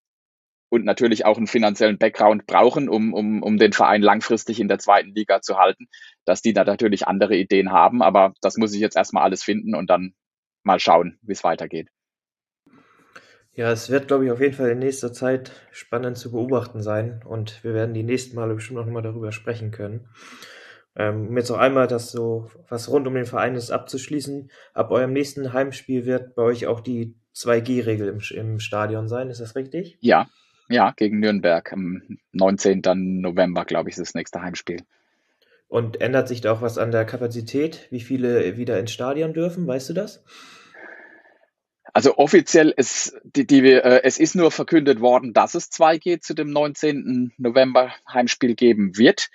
und 0.72 0.86
natürlich 0.86 1.26
auch 1.26 1.36
einen 1.36 1.46
finanziellen 1.46 1.98
Background 1.98 2.46
brauchen, 2.46 2.88
um, 2.88 3.12
um, 3.12 3.42
um 3.42 3.58
den 3.58 3.74
Verein 3.74 4.00
langfristig 4.00 4.58
in 4.58 4.68
der 4.68 4.78
zweiten 4.78 5.14
Liga 5.14 5.42
zu 5.42 5.58
halten, 5.58 5.88
dass 6.24 6.40
die 6.40 6.54
da 6.54 6.64
natürlich 6.64 7.06
andere 7.06 7.36
Ideen 7.36 7.72
haben. 7.72 8.02
Aber 8.02 8.32
das 8.40 8.56
muss 8.56 8.72
ich 8.72 8.80
jetzt 8.80 8.96
erstmal 8.96 9.22
alles 9.22 9.42
finden 9.42 9.74
und 9.74 9.90
dann 9.90 10.14
mal 10.62 10.80
schauen, 10.80 11.18
wie 11.20 11.32
es 11.32 11.44
weitergeht. 11.44 11.88
Ja, 13.52 13.70
es 13.70 13.90
wird, 13.90 14.08
glaube 14.08 14.24
ich, 14.24 14.30
auf 14.30 14.40
jeden 14.40 14.54
Fall 14.54 14.70
in 14.70 14.78
nächster 14.78 15.12
Zeit 15.12 15.52
spannend 15.72 16.16
zu 16.16 16.32
beobachten 16.32 16.80
sein 16.80 17.20
und 17.22 17.62
wir 17.62 17.74
werden 17.74 17.92
die 17.92 18.02
nächsten 18.02 18.34
Male 18.34 18.54
bestimmt 18.54 18.78
noch 18.78 18.86
mal 18.86 19.02
darüber 19.02 19.30
sprechen 19.30 19.72
können. 19.72 20.08
Ähm, 20.96 21.28
um 21.28 21.36
jetzt 21.36 21.50
noch 21.50 21.58
einmal 21.58 21.86
das 21.86 22.10
so, 22.12 22.50
was 22.70 22.88
rund 22.88 23.06
um 23.06 23.14
den 23.14 23.26
Verein 23.26 23.56
ist, 23.56 23.70
abzuschließen. 23.70 24.50
Ab 24.72 24.90
eurem 24.90 25.12
nächsten 25.12 25.52
Heimspiel 25.52 26.06
wird 26.06 26.34
bei 26.34 26.42
euch 26.44 26.66
auch 26.66 26.80
die 26.80 27.14
2G-Regel 27.36 28.08
im, 28.08 28.20
im 28.34 28.58
Stadion 28.58 29.06
sein, 29.06 29.28
ist 29.28 29.42
das 29.42 29.54
richtig? 29.54 29.98
Ja, 30.00 30.28
ja, 30.68 30.92
gegen 30.96 31.20
Nürnberg 31.20 31.72
am 31.72 32.02
19. 32.32 32.82
November, 33.20 33.64
glaube 33.64 33.90
ich, 33.90 33.96
ist 33.96 34.08
das 34.08 34.14
nächste 34.14 34.42
Heimspiel. 34.42 34.82
Und 35.68 36.00
ändert 36.00 36.28
sich 36.28 36.40
da 36.42 36.52
auch 36.52 36.62
was 36.62 36.76
an 36.76 36.90
der 36.90 37.04
Kapazität, 37.06 37.88
wie 37.90 38.00
viele 38.00 38.56
wieder 38.58 38.78
ins 38.78 38.92
Stadion 38.92 39.32
dürfen? 39.32 39.66
Weißt 39.66 39.88
du 39.88 39.94
das? 39.94 40.22
Also 41.94 42.16
offiziell 42.16 42.72
ist 42.76 43.18
die, 43.24 43.46
die, 43.46 43.60
äh, 43.70 44.00
es 44.02 44.18
ist 44.18 44.34
nur 44.34 44.50
verkündet 44.50 45.00
worden, 45.00 45.32
dass 45.32 45.54
es 45.54 45.70
2G 45.70 46.20
zu 46.20 46.34
dem 46.34 46.50
19. 46.50 47.32
November 47.36 47.92
Heimspiel 48.10 48.54
geben 48.54 48.96
wird. 48.96 49.28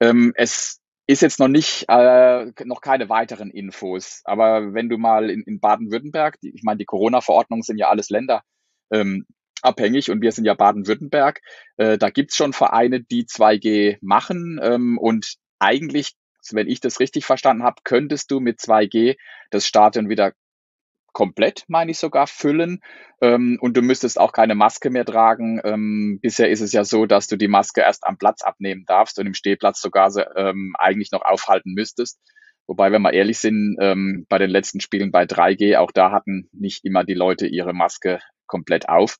Ähm, 0.00 0.32
es 0.36 0.80
ist 1.06 1.22
jetzt 1.22 1.38
noch 1.38 1.48
nicht, 1.48 1.86
äh, 1.88 2.52
noch 2.64 2.80
keine 2.80 3.08
weiteren 3.08 3.50
Infos. 3.50 4.22
Aber 4.24 4.74
wenn 4.74 4.88
du 4.88 4.98
mal 4.98 5.30
in, 5.30 5.42
in 5.42 5.60
Baden-Württemberg, 5.60 6.36
ich 6.42 6.62
meine, 6.62 6.78
die 6.78 6.84
Corona-Verordnungen 6.84 7.62
sind 7.62 7.78
ja 7.78 7.88
alles 7.88 8.10
Länder 8.10 8.42
ähm, 8.90 9.26
abhängig 9.62 10.10
und 10.10 10.22
wir 10.22 10.32
sind 10.32 10.44
ja 10.44 10.54
Baden-Württemberg. 10.54 11.40
Äh, 11.76 11.98
da 11.98 12.10
gibt's 12.10 12.36
schon 12.36 12.52
Vereine, 12.52 13.02
die 13.02 13.24
2G 13.24 13.98
machen 14.00 14.60
ähm, 14.62 14.98
und 14.98 15.36
eigentlich, 15.58 16.14
wenn 16.50 16.68
ich 16.68 16.80
das 16.80 17.00
richtig 17.00 17.24
verstanden 17.26 17.64
habe, 17.64 17.82
könntest 17.84 18.30
du 18.30 18.40
mit 18.40 18.58
2G 18.60 19.16
das 19.50 19.66
Stadion 19.66 20.08
wieder 20.08 20.32
komplett, 21.12 21.64
meine 21.68 21.90
ich 21.90 21.98
sogar, 21.98 22.26
füllen. 22.26 22.80
Ähm, 23.20 23.58
und 23.60 23.76
du 23.76 23.82
müsstest 23.82 24.20
auch 24.20 24.32
keine 24.32 24.54
Maske 24.54 24.88
mehr 24.90 25.04
tragen. 25.04 25.60
Ähm, 25.64 26.20
bisher 26.22 26.48
ist 26.48 26.60
es 26.60 26.72
ja 26.72 26.84
so, 26.84 27.06
dass 27.06 27.26
du 27.26 27.36
die 27.36 27.48
Maske 27.48 27.80
erst 27.80 28.06
am 28.06 28.18
Platz 28.18 28.42
abnehmen 28.42 28.84
darfst 28.86 29.18
und 29.18 29.26
im 29.26 29.34
Stehplatz 29.34 29.80
sogar 29.80 30.12
ähm, 30.36 30.74
eigentlich 30.78 31.10
noch 31.10 31.22
aufhalten 31.22 31.72
müsstest. 31.72 32.20
Wobei, 32.68 32.92
wenn 32.92 33.02
wir 33.02 33.14
ehrlich 33.14 33.38
sind, 33.38 33.78
ähm, 33.80 34.26
bei 34.28 34.38
den 34.38 34.50
letzten 34.50 34.80
Spielen 34.80 35.10
bei 35.10 35.24
3G, 35.24 35.76
auch 35.78 35.90
da 35.90 36.12
hatten 36.12 36.48
nicht 36.52 36.84
immer 36.84 37.02
die 37.02 37.14
Leute 37.14 37.46
ihre 37.46 37.72
Maske 37.72 38.20
komplett 38.46 38.88
auf. 38.88 39.16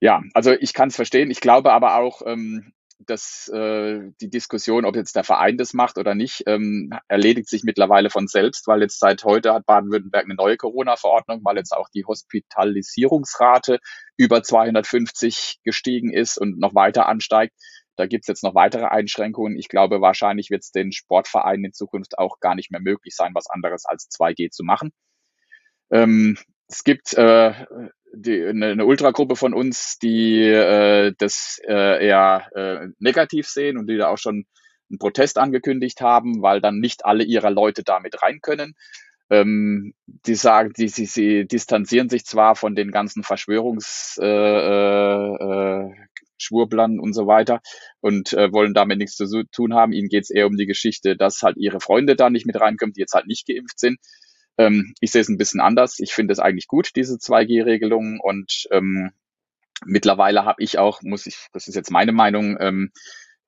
Ja, 0.00 0.22
also 0.34 0.52
ich 0.52 0.74
kann 0.74 0.88
es 0.88 0.96
verstehen. 0.96 1.30
Ich 1.30 1.40
glaube 1.40 1.72
aber 1.72 1.96
auch, 1.96 2.22
ähm, 2.24 2.72
dass 3.06 3.48
äh, 3.48 4.10
die 4.20 4.30
Diskussion, 4.30 4.84
ob 4.84 4.96
jetzt 4.96 5.16
der 5.16 5.24
Verein 5.24 5.56
das 5.56 5.72
macht 5.72 5.98
oder 5.98 6.14
nicht, 6.14 6.42
ähm, 6.46 6.90
erledigt 7.08 7.48
sich 7.48 7.62
mittlerweile 7.62 8.10
von 8.10 8.26
selbst, 8.26 8.66
weil 8.66 8.82
jetzt 8.82 8.98
seit 8.98 9.24
heute 9.24 9.54
hat 9.54 9.66
Baden-Württemberg 9.66 10.24
eine 10.24 10.34
neue 10.34 10.56
Corona-Verordnung, 10.56 11.40
weil 11.44 11.56
jetzt 11.56 11.72
auch 11.72 11.88
die 11.94 12.04
Hospitalisierungsrate 12.04 13.78
über 14.16 14.42
250 14.42 15.60
gestiegen 15.64 16.12
ist 16.12 16.38
und 16.38 16.58
noch 16.58 16.74
weiter 16.74 17.06
ansteigt. 17.06 17.54
Da 17.96 18.06
gibt's 18.06 18.28
jetzt 18.28 18.44
noch 18.44 18.54
weitere 18.54 18.86
Einschränkungen. 18.86 19.56
Ich 19.56 19.68
glaube, 19.68 20.00
wahrscheinlich 20.00 20.50
wird 20.50 20.62
es 20.62 20.70
den 20.70 20.92
Sportvereinen 20.92 21.66
in 21.66 21.72
Zukunft 21.72 22.18
auch 22.18 22.40
gar 22.40 22.54
nicht 22.54 22.70
mehr 22.70 22.80
möglich 22.80 23.14
sein, 23.16 23.32
was 23.34 23.48
anderes 23.48 23.84
als 23.86 24.08
2G 24.08 24.50
zu 24.50 24.64
machen. 24.64 24.92
Ähm, 25.90 26.36
es 26.68 26.84
gibt 26.84 27.14
äh, 27.14 27.66
die, 28.14 28.44
eine, 28.44 28.66
eine 28.66 28.86
Ultragruppe 28.86 29.36
von 29.36 29.54
uns, 29.54 29.98
die 29.98 30.42
äh, 30.42 31.12
das 31.18 31.60
äh, 31.66 32.06
eher 32.06 32.48
äh, 32.54 32.88
negativ 32.98 33.48
sehen 33.48 33.78
und 33.78 33.88
die 33.88 33.96
da 33.96 34.08
auch 34.08 34.18
schon 34.18 34.46
einen 34.90 34.98
Protest 34.98 35.38
angekündigt 35.38 36.00
haben, 36.00 36.42
weil 36.42 36.60
dann 36.60 36.78
nicht 36.78 37.04
alle 37.04 37.24
ihrer 37.24 37.50
Leute 37.50 37.82
damit 37.82 38.22
rein 38.22 38.40
können. 38.40 38.74
Ähm, 39.30 39.92
die 40.06 40.34
sagen, 40.34 40.72
die, 40.76 40.88
sie, 40.88 41.04
sie 41.04 41.46
distanzieren 41.46 42.08
sich 42.08 42.24
zwar 42.24 42.56
von 42.56 42.74
den 42.74 42.90
ganzen 42.90 43.22
Verschwörungs 43.22 44.18
äh, 44.22 44.26
äh, 44.26 45.90
Schwurblern 46.38 46.98
und 46.98 47.12
so 47.12 47.26
weiter 47.26 47.60
und 48.00 48.32
äh, 48.32 48.52
wollen 48.52 48.72
damit 48.72 48.98
nichts 48.98 49.16
zu 49.16 49.44
tun 49.52 49.74
haben. 49.74 49.92
Ihnen 49.92 50.08
geht 50.08 50.24
es 50.24 50.30
eher 50.30 50.46
um 50.46 50.56
die 50.56 50.66
Geschichte, 50.66 51.16
dass 51.16 51.42
halt 51.42 51.56
ihre 51.58 51.80
Freunde 51.80 52.16
da 52.16 52.30
nicht 52.30 52.46
mit 52.46 52.58
reinkommen, 52.58 52.92
die 52.92 53.00
jetzt 53.00 53.14
halt 53.14 53.26
nicht 53.26 53.46
geimpft 53.46 53.78
sind. 53.78 53.98
Ähm, 54.58 54.94
ich 55.00 55.12
sehe 55.12 55.22
es 55.22 55.28
ein 55.28 55.38
bisschen 55.38 55.60
anders. 55.60 55.98
Ich 55.98 56.12
finde 56.12 56.32
es 56.32 56.38
eigentlich 56.38 56.66
gut, 56.66 56.90
diese 56.96 57.14
2G-Regelung. 57.14 58.20
Und 58.20 58.68
ähm, 58.70 59.12
mittlerweile 59.84 60.44
habe 60.44 60.62
ich 60.62 60.78
auch, 60.78 61.00
muss 61.02 61.26
ich, 61.26 61.46
das 61.52 61.68
ist 61.68 61.74
jetzt 61.74 61.90
meine 61.90 62.12
Meinung, 62.12 62.56
ähm, 62.60 62.90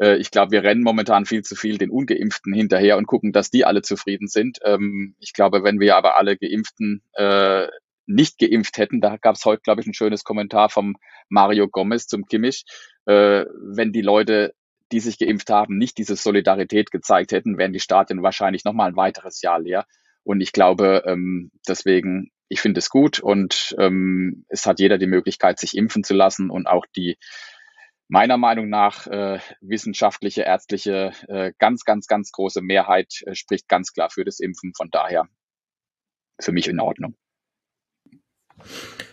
äh, 0.00 0.16
ich 0.16 0.30
glaube, 0.30 0.52
wir 0.52 0.62
rennen 0.62 0.82
momentan 0.82 1.26
viel 1.26 1.42
zu 1.42 1.54
viel 1.56 1.78
den 1.78 1.90
Ungeimpften 1.90 2.52
hinterher 2.52 2.96
und 2.96 3.06
gucken, 3.06 3.32
dass 3.32 3.50
die 3.50 3.64
alle 3.64 3.82
zufrieden 3.82 4.28
sind. 4.28 4.58
Ähm, 4.64 5.14
ich 5.18 5.32
glaube, 5.32 5.62
wenn 5.62 5.80
wir 5.80 5.96
aber 5.96 6.16
alle 6.16 6.36
Geimpften 6.36 7.02
äh, 7.12 7.66
nicht 8.06 8.38
geimpft 8.38 8.78
hätten, 8.78 9.00
da 9.00 9.16
gab 9.18 9.36
es 9.36 9.44
heute, 9.44 9.62
glaube 9.62 9.80
ich, 9.82 9.86
ein 9.86 9.94
schönes 9.94 10.24
Kommentar 10.24 10.68
vom 10.68 10.96
Mario 11.28 11.68
Gomez 11.68 12.06
zum 12.06 12.26
Kimmich, 12.26 12.64
äh, 13.06 13.44
wenn 13.54 13.92
die 13.92 14.02
Leute 14.02 14.54
die 14.92 15.00
sich 15.00 15.18
geimpft 15.18 15.50
haben, 15.50 15.78
nicht 15.78 15.98
diese 15.98 16.16
Solidarität 16.16 16.90
gezeigt 16.90 17.32
hätten, 17.32 17.58
wären 17.58 17.72
die 17.72 17.80
Stadien 17.80 18.22
wahrscheinlich 18.22 18.64
noch 18.64 18.72
mal 18.72 18.88
ein 18.88 18.96
weiteres 18.96 19.40
Jahr 19.40 19.60
leer. 19.60 19.86
Und 20.22 20.40
ich 20.40 20.52
glaube, 20.52 21.02
ähm, 21.06 21.50
deswegen, 21.68 22.30
ich 22.48 22.60
finde 22.60 22.78
es 22.78 22.90
gut 22.90 23.20
und 23.20 23.74
ähm, 23.78 24.44
es 24.48 24.66
hat 24.66 24.80
jeder 24.80 24.98
die 24.98 25.06
Möglichkeit, 25.06 25.58
sich 25.58 25.76
impfen 25.76 26.04
zu 26.04 26.14
lassen 26.14 26.50
und 26.50 26.66
auch 26.66 26.86
die 26.96 27.16
meiner 28.08 28.36
Meinung 28.36 28.68
nach 28.68 29.06
äh, 29.06 29.38
wissenschaftliche, 29.60 30.42
ärztliche, 30.42 31.12
äh, 31.28 31.52
ganz, 31.58 31.84
ganz, 31.84 32.08
ganz 32.08 32.32
große 32.32 32.60
Mehrheit 32.60 33.22
äh, 33.24 33.34
spricht 33.36 33.68
ganz 33.68 33.92
klar 33.92 34.10
für 34.10 34.24
das 34.24 34.40
Impfen. 34.40 34.72
Von 34.76 34.90
daher 34.90 35.28
für 36.40 36.52
mich 36.52 36.66
in 36.66 36.80
Ordnung. 36.80 37.14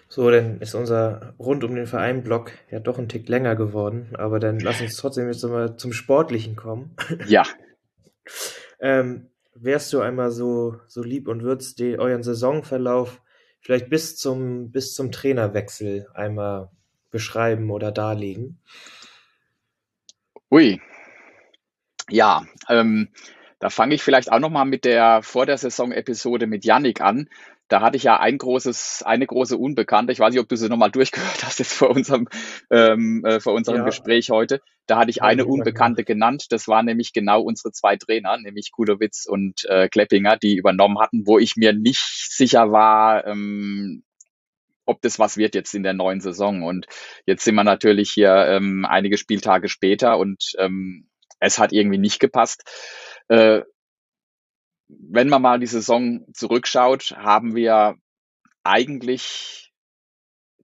So, 0.09 0.31
dann 0.31 0.59
ist 0.61 0.73
unser 0.73 1.35
rund 1.37 1.63
um 1.63 1.75
den 1.75 1.85
Verein-Block 1.85 2.51
ja 2.71 2.79
doch 2.79 2.97
ein 2.97 3.07
Tick 3.07 3.29
länger 3.29 3.55
geworden, 3.55 4.15
aber 4.17 4.39
dann 4.39 4.59
lass 4.59 4.81
uns 4.81 4.95
trotzdem 4.95 5.27
jetzt 5.27 5.43
mal 5.43 5.77
zum 5.77 5.93
Sportlichen 5.93 6.55
kommen. 6.55 6.95
Ja. 7.27 7.43
ähm, 8.79 9.29
wärst 9.61 9.93
du 9.93 10.01
einmal 10.01 10.31
so, 10.31 10.79
so 10.87 11.03
lieb 11.03 11.27
und 11.27 11.43
würdest 11.43 11.79
die, 11.79 11.97
euren 11.99 12.23
Saisonverlauf 12.23 13.21
vielleicht 13.61 13.89
bis 13.89 14.17
zum, 14.17 14.71
bis 14.71 14.93
zum 14.95 15.11
Trainerwechsel 15.11 16.07
einmal 16.13 16.69
beschreiben 17.09 17.71
oder 17.71 17.91
darlegen? 17.91 18.59
Ui. 20.51 20.81
Ja, 22.09 22.45
ähm, 22.69 23.09
da 23.59 23.69
fange 23.69 23.95
ich 23.95 24.03
vielleicht 24.03 24.31
auch 24.31 24.39
nochmal 24.39 24.65
mit 24.65 24.85
der 24.85 25.21
vor 25.23 25.45
der 25.45 25.57
Saison-Episode 25.57 26.47
mit 26.47 26.63
Yannick 26.63 27.01
an. 27.01 27.29
Da 27.67 27.81
hatte 27.81 27.97
ich 27.97 28.03
ja 28.03 28.19
ein 28.19 28.37
großes, 28.37 29.03
eine 29.05 29.27
große 29.27 29.57
Unbekannte. 29.57 30.13
Ich 30.13 30.19
weiß 30.19 30.31
nicht, 30.31 30.39
ob 30.39 30.47
du 30.47 30.55
sie 30.55 30.69
nochmal 30.69 30.91
durchgehört 30.91 31.43
hast 31.43 31.59
jetzt 31.59 31.73
vor 31.73 31.89
unserem, 31.89 32.27
ähm, 32.71 33.23
äh, 33.25 33.39
vor 33.39 33.53
unserem 33.53 33.79
ja. 33.79 33.85
Gespräch 33.85 34.29
heute. 34.29 34.61
Da 34.85 34.97
hatte 34.97 35.09
ich 35.09 35.21
eine 35.21 35.45
Unbekannte 35.45 36.03
genannt. 36.05 36.45
Das 36.49 36.67
waren 36.67 36.85
nämlich 36.85 37.11
genau 37.11 37.41
unsere 37.41 37.71
zwei 37.71 37.97
Trainer, 37.97 38.37
nämlich 38.37 38.71
Kulowitz 38.71 39.25
und 39.25 39.65
äh, 39.65 39.89
Kleppinger, 39.89 40.37
die 40.37 40.55
übernommen 40.55 40.99
hatten, 40.99 41.27
wo 41.27 41.39
ich 41.39 41.57
mir 41.57 41.73
nicht 41.73 42.31
sicher 42.31 42.71
war, 42.71 43.27
ähm, 43.27 44.03
ob 44.85 45.01
das 45.01 45.19
was 45.19 45.35
wird 45.35 45.53
jetzt 45.53 45.75
in 45.75 45.83
der 45.83 45.93
neuen 45.93 46.21
Saison. 46.21 46.63
Und 46.63 46.87
jetzt 47.25 47.43
sind 47.43 47.55
wir 47.55 47.65
natürlich 47.65 48.11
hier 48.11 48.33
ähm, 48.47 48.85
einige 48.85 49.17
Spieltage 49.17 49.67
später 49.67 50.17
und 50.17 50.53
ähm, 50.57 51.09
es 51.39 51.59
hat 51.59 51.73
irgendwie 51.73 51.97
nicht 51.99 52.19
gepasst. 52.19 52.63
Äh, 53.27 53.61
wenn 54.87 55.29
man 55.29 55.41
mal 55.41 55.59
die 55.59 55.67
Saison 55.67 56.25
zurückschaut, 56.33 57.15
haben 57.17 57.55
wir 57.55 57.95
eigentlich 58.63 59.73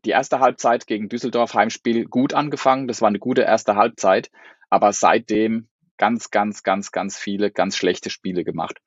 die 0.06 0.12
erste 0.12 0.39
Halbzeit 0.39 0.88
gegen 0.88 1.10
Düsseldorf 1.10 1.53
Heimspiel 1.53 2.06
gut 2.06 2.34
angefangen. 2.34 2.88
Das 2.88 3.01
war 3.01 3.08
eine 3.08 3.20
gute 3.20 3.42
erste 3.42 3.75
Halbzeit, 3.75 4.30
aber 4.70 4.92
seitdem 4.92 5.68
ganz, 5.98 6.32
ganz, 6.32 6.63
ganz, 6.63 6.92
ganz 6.92 7.18
viele 7.18 7.51
ganz 7.51 7.77
schlechte 7.77 8.10
Spiele 8.10 8.44
gemacht. 8.44 8.80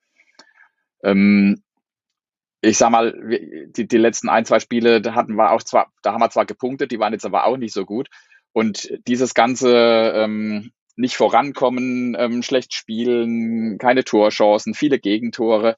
Ähm, 1.03 1.63
ich 2.61 2.79
sag 2.79 2.91
mal, 2.91 3.15
die, 3.69 3.87
die 3.87 3.97
letzten 3.97 4.29
ein, 4.29 4.45
zwei 4.45 4.61
Spiele, 4.61 5.01
da 5.01 5.15
hatten 5.15 5.37
wir 5.37 5.53
auch 5.53 5.63
zwar, 5.63 5.93
da 6.03 6.13
haben 6.13 6.21
wir 6.21 6.31
zwar 6.31 6.47
gepunktet, 6.47 6.91
die 6.91 6.99
waren 6.99 7.13
jetzt 7.13 7.27
aber 7.27 7.45
auch 7.45 7.57
nicht 7.57 7.73
so 7.73 7.85
gut. 7.85 8.09
Und 8.53 8.91
dieses 9.07 9.35
ganze 9.35 10.13
ähm, 10.15 10.73
nicht 10.97 11.17
vorankommen, 11.17 12.17
ähm, 12.19 12.43
schlecht 12.43 12.75
spielen, 12.75 13.79
keine 13.79 14.05
Torchancen, 14.05 14.75
viele 14.75 14.99
Gegentore. 14.99 15.77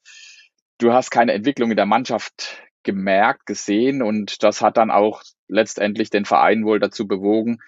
Du 0.79 0.93
hast 0.93 1.11
keine 1.11 1.33
Entwicklung 1.33 1.71
in 1.71 1.77
der 1.77 1.87
Mannschaft 1.87 2.63
gemerkt, 2.85 3.47
gesehen 3.47 4.01
und 4.01 4.43
das 4.43 4.63
hat 4.63 4.77
dann 4.77 4.91
auch 4.91 5.23
letztendlich 5.49 6.11
den 6.11 6.25
Verein 6.25 6.65
wohl 6.65 6.79
dazu 6.79 7.09
bewogen, 7.09 7.59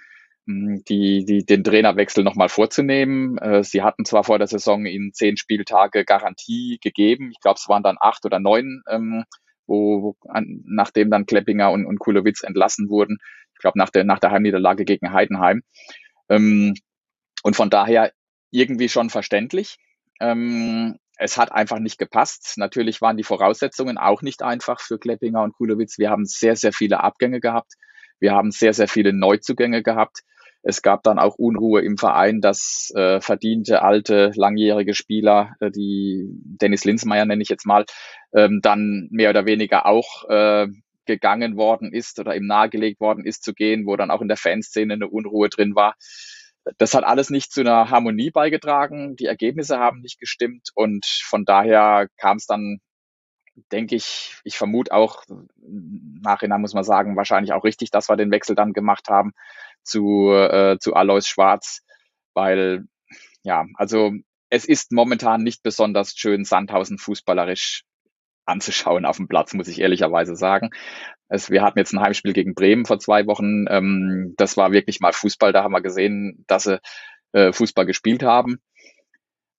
hm, 0.47 0.83
die, 0.89 1.25
die, 1.25 1.45
den 1.45 1.65
Trainerwechsel 1.65 2.23
nochmal 2.23 2.49
vorzunehmen. 2.49 3.37
Äh, 3.39 3.65
sie 3.65 3.83
hatten 3.83 4.05
zwar 4.05 4.25
vor 4.25 4.39
der 4.39 4.47
Saison 4.47 4.87
ihnen 4.87 5.13
zehn 5.13 5.37
Spieltage 5.37 6.05
Garantie 6.05 6.79
gegeben, 6.81 7.31
ich 7.33 7.41
glaube, 7.41 7.59
es 7.61 7.69
waren 7.69 7.83
dann 7.83 7.97
acht 8.01 8.25
oder 8.25 8.39
neun, 8.39 8.83
ähm, 8.89 9.25
wo, 9.67 10.03
wo 10.03 10.17
an, 10.29 10.63
nachdem 10.67 11.11
dann 11.11 11.27
Kleppinger 11.27 11.71
und, 11.73 11.85
und 11.85 11.99
Kulowitz 11.99 12.43
entlassen 12.43 12.89
wurden. 12.89 13.19
Ich 13.55 13.61
glaube, 13.61 13.79
nach 13.79 13.91
der, 13.91 14.05
nach 14.05 14.21
der 14.21 14.31
Heimniederlage 14.31 14.85
gegen 14.85 15.13
Heidenheim. 15.13 15.63
Ähm, 16.29 16.75
und 17.43 17.57
von 17.57 17.71
daher 17.71 18.13
irgendwie 18.51 18.89
schon 18.89 19.11
verständlich. 19.11 19.79
Ähm, 20.21 20.99
es 21.17 21.37
hat 21.37 21.53
einfach 21.53 21.79
nicht 21.79 21.99
gepasst. 21.99 22.55
Natürlich 22.57 23.03
waren 23.03 23.17
die 23.17 23.25
Voraussetzungen 23.25 23.99
auch 23.99 24.23
nicht 24.23 24.43
einfach 24.43 24.81
für 24.81 24.99
Kleppinger 24.99 25.43
und 25.43 25.53
Kulowitz. 25.53 25.99
Wir 25.99 26.11
haben 26.11 26.25
sehr, 26.25 26.57
sehr 26.57 26.73
viele 26.73 27.01
Abgänge 27.01 27.41
gehabt. 27.41 27.75
Wir 28.19 28.33
haben 28.33 28.51
sehr, 28.51 28.73
sehr 28.73 28.89
viele 28.89 29.13
Neuzugänge 29.13 29.83
gehabt. 29.83 30.21
Es 30.63 30.83
gab 30.83 31.03
dann 31.03 31.19
auch 31.19 31.37
Unruhe 31.37 31.81
im 31.81 31.97
Verein, 31.97 32.41
dass 32.41 32.93
äh, 32.95 33.21
verdiente, 33.21 33.83
alte, 33.83 34.31
langjährige 34.35 34.95
Spieler, 34.95 35.55
äh, 35.61 35.71
die 35.71 36.27
Dennis 36.29 36.85
Linsmeier 36.85 37.25
nenne 37.25 37.43
ich 37.43 37.49
jetzt 37.49 37.67
mal, 37.67 37.87
ähm, 38.35 38.61
dann 38.63 39.09
mehr 39.11 39.31
oder 39.31 39.47
weniger 39.47 39.87
auch 39.87 40.29
äh, 40.29 40.69
gegangen 41.07 41.57
worden 41.57 41.93
ist 41.93 42.19
oder 42.19 42.37
ihm 42.37 42.47
nahegelegt 42.47 43.01
worden 43.01 43.25
ist 43.25 43.43
zu 43.43 43.55
gehen, 43.55 43.87
wo 43.87 43.97
dann 43.97 44.11
auch 44.11 44.21
in 44.21 44.29
der 44.29 44.37
Fanszene 44.37 44.95
eine 44.95 45.09
Unruhe 45.09 45.49
drin 45.49 45.75
war. 45.75 45.97
Das 46.79 46.95
hat 46.95 47.05
alles 47.05 47.31
nicht 47.31 47.53
zu 47.53 47.61
einer 47.61 47.91
Harmonie 47.91 48.31
beigetragen. 48.31 49.17
Die 49.17 49.27
Ergebnisse 49.27 49.79
haben 49.79 50.01
nicht 50.01 50.19
gestimmt 50.21 50.69
und 50.75 51.07
von 51.07 51.45
daher 51.45 52.09
kam 52.17 52.37
es 52.37 52.47
dann 52.47 52.79
denke 53.73 53.97
ich, 53.97 54.37
ich 54.45 54.57
vermute 54.57 54.93
auch, 54.93 55.25
nachhinein 55.57 56.61
muss 56.61 56.75
man 56.75 56.85
sagen, 56.85 57.17
wahrscheinlich 57.17 57.53
auch 57.53 57.65
richtig, 57.65 57.91
dass 57.91 58.09
wir 58.09 58.17
den 58.17 58.31
Wechsel 58.31 58.57
dann 58.57 58.73
gemacht 58.73 59.09
haben 59.09 59.33
zu, 59.83 60.31
äh, 60.31 60.79
zu 60.79 60.95
Alois 60.95 61.23
Schwarz, 61.27 61.83
weil, 62.35 62.85
ja, 63.43 63.67
also 63.75 64.13
es 64.51 64.65
ist 64.65 64.93
momentan 64.93 65.43
nicht 65.43 65.63
besonders 65.63 66.13
schön, 66.17 66.45
Sandhausen 66.45 66.99
fußballerisch 66.99 67.85
anzuschauen 68.51 69.05
auf 69.05 69.17
dem 69.17 69.29
Platz, 69.29 69.55
muss 69.55 69.69
ich 69.69 69.81
ehrlicherweise 69.81 70.37
sagen. 70.37 70.71
Es, 71.29 71.51
wir 71.51 71.63
hatten 71.63 71.79
jetzt 71.79 71.93
ein 71.93 72.01
Heimspiel 72.01 72.33
gegen 72.33 72.55
Bremen 72.55 72.85
vor 72.85 72.99
zwei 72.99 73.27
Wochen. 73.27 73.67
Ähm, 73.69 74.35
das 74.37 74.57
war 74.57 74.73
wirklich 74.73 75.01
mal 75.01 75.13
Fußball. 75.13 75.53
Da 75.53 75.63
haben 75.63 75.73
wir 75.73 75.81
gesehen, 75.81 76.45
dass 76.49 76.65
sie 76.65 76.81
äh, 77.33 77.53
Fußball 77.53 77.87
gespielt 77.87 78.23
haben. 78.23 78.59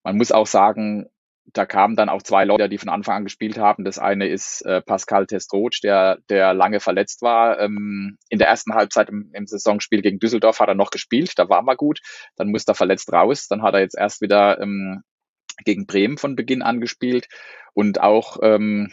Man 0.04 0.16
muss 0.16 0.32
auch 0.32 0.46
sagen, 0.46 1.06
da 1.52 1.66
kamen 1.66 1.96
dann 1.96 2.08
auch 2.08 2.22
zwei 2.22 2.44
Leute, 2.44 2.68
die 2.68 2.78
von 2.78 2.88
Anfang 2.88 3.16
an 3.16 3.24
gespielt 3.24 3.58
haben. 3.58 3.84
Das 3.84 3.98
eine 3.98 4.28
ist 4.28 4.62
äh, 4.62 4.80
Pascal 4.80 5.26
Testroc, 5.26 5.72
der, 5.82 6.18
der 6.28 6.54
lange 6.54 6.80
verletzt 6.80 7.22
war. 7.22 7.58
Ähm, 7.60 8.18
in 8.28 8.38
der 8.38 8.48
ersten 8.48 8.74
Halbzeit 8.74 9.08
im, 9.08 9.30
im 9.34 9.46
Saisonspiel 9.46 10.02
gegen 10.02 10.18
Düsseldorf 10.18 10.60
hat 10.60 10.68
er 10.68 10.74
noch 10.74 10.90
gespielt, 10.90 11.32
da 11.36 11.48
war 11.48 11.66
er 11.66 11.76
gut. 11.76 12.00
Dann 12.36 12.50
musste 12.50 12.72
er 12.72 12.74
verletzt 12.76 13.12
raus. 13.12 13.48
Dann 13.48 13.62
hat 13.62 13.74
er 13.74 13.80
jetzt 13.80 13.96
erst 13.98 14.20
wieder 14.20 14.60
ähm, 14.60 15.02
gegen 15.64 15.86
Bremen 15.86 16.18
von 16.18 16.36
Beginn 16.36 16.62
an 16.62 16.80
gespielt. 16.80 17.28
Und 17.74 18.00
auch 18.00 18.38
ähm, 18.42 18.92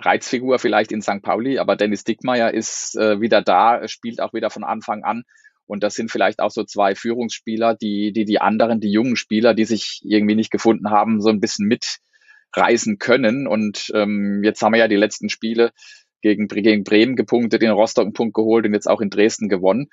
Reizfigur 0.00 0.58
vielleicht 0.58 0.92
in 0.92 1.02
St. 1.02 1.22
Pauli, 1.22 1.58
aber 1.58 1.76
Dennis 1.76 2.04
Dickmeyer 2.04 2.54
ist 2.54 2.96
äh, 2.96 3.20
wieder 3.20 3.42
da, 3.42 3.86
spielt 3.88 4.20
auch 4.20 4.32
wieder 4.32 4.50
von 4.50 4.64
Anfang 4.64 5.02
an. 5.02 5.24
Und 5.66 5.82
das 5.82 5.94
sind 5.94 6.10
vielleicht 6.10 6.40
auch 6.40 6.50
so 6.50 6.64
zwei 6.64 6.94
Führungsspieler, 6.94 7.74
die, 7.74 8.12
die 8.12 8.24
die 8.24 8.40
anderen, 8.40 8.80
die 8.80 8.90
jungen 8.90 9.16
Spieler, 9.16 9.54
die 9.54 9.64
sich 9.64 10.00
irgendwie 10.02 10.34
nicht 10.34 10.50
gefunden 10.50 10.90
haben, 10.90 11.20
so 11.20 11.28
ein 11.28 11.40
bisschen 11.40 11.68
mitreißen 11.68 12.98
können. 12.98 13.46
Und 13.46 13.90
ähm, 13.94 14.42
jetzt 14.44 14.62
haben 14.62 14.72
wir 14.72 14.78
ja 14.78 14.88
die 14.88 14.96
letzten 14.96 15.28
Spiele 15.28 15.72
gegen, 16.22 16.48
gegen 16.48 16.84
Bremen 16.84 17.16
gepunktet, 17.16 17.62
in 17.62 17.70
Rostock 17.70 18.04
einen 18.04 18.14
Punkt 18.14 18.34
geholt 18.34 18.64
und 18.64 18.72
jetzt 18.72 18.88
auch 18.88 19.00
in 19.00 19.10
Dresden 19.10 19.48
gewonnen. 19.48 19.88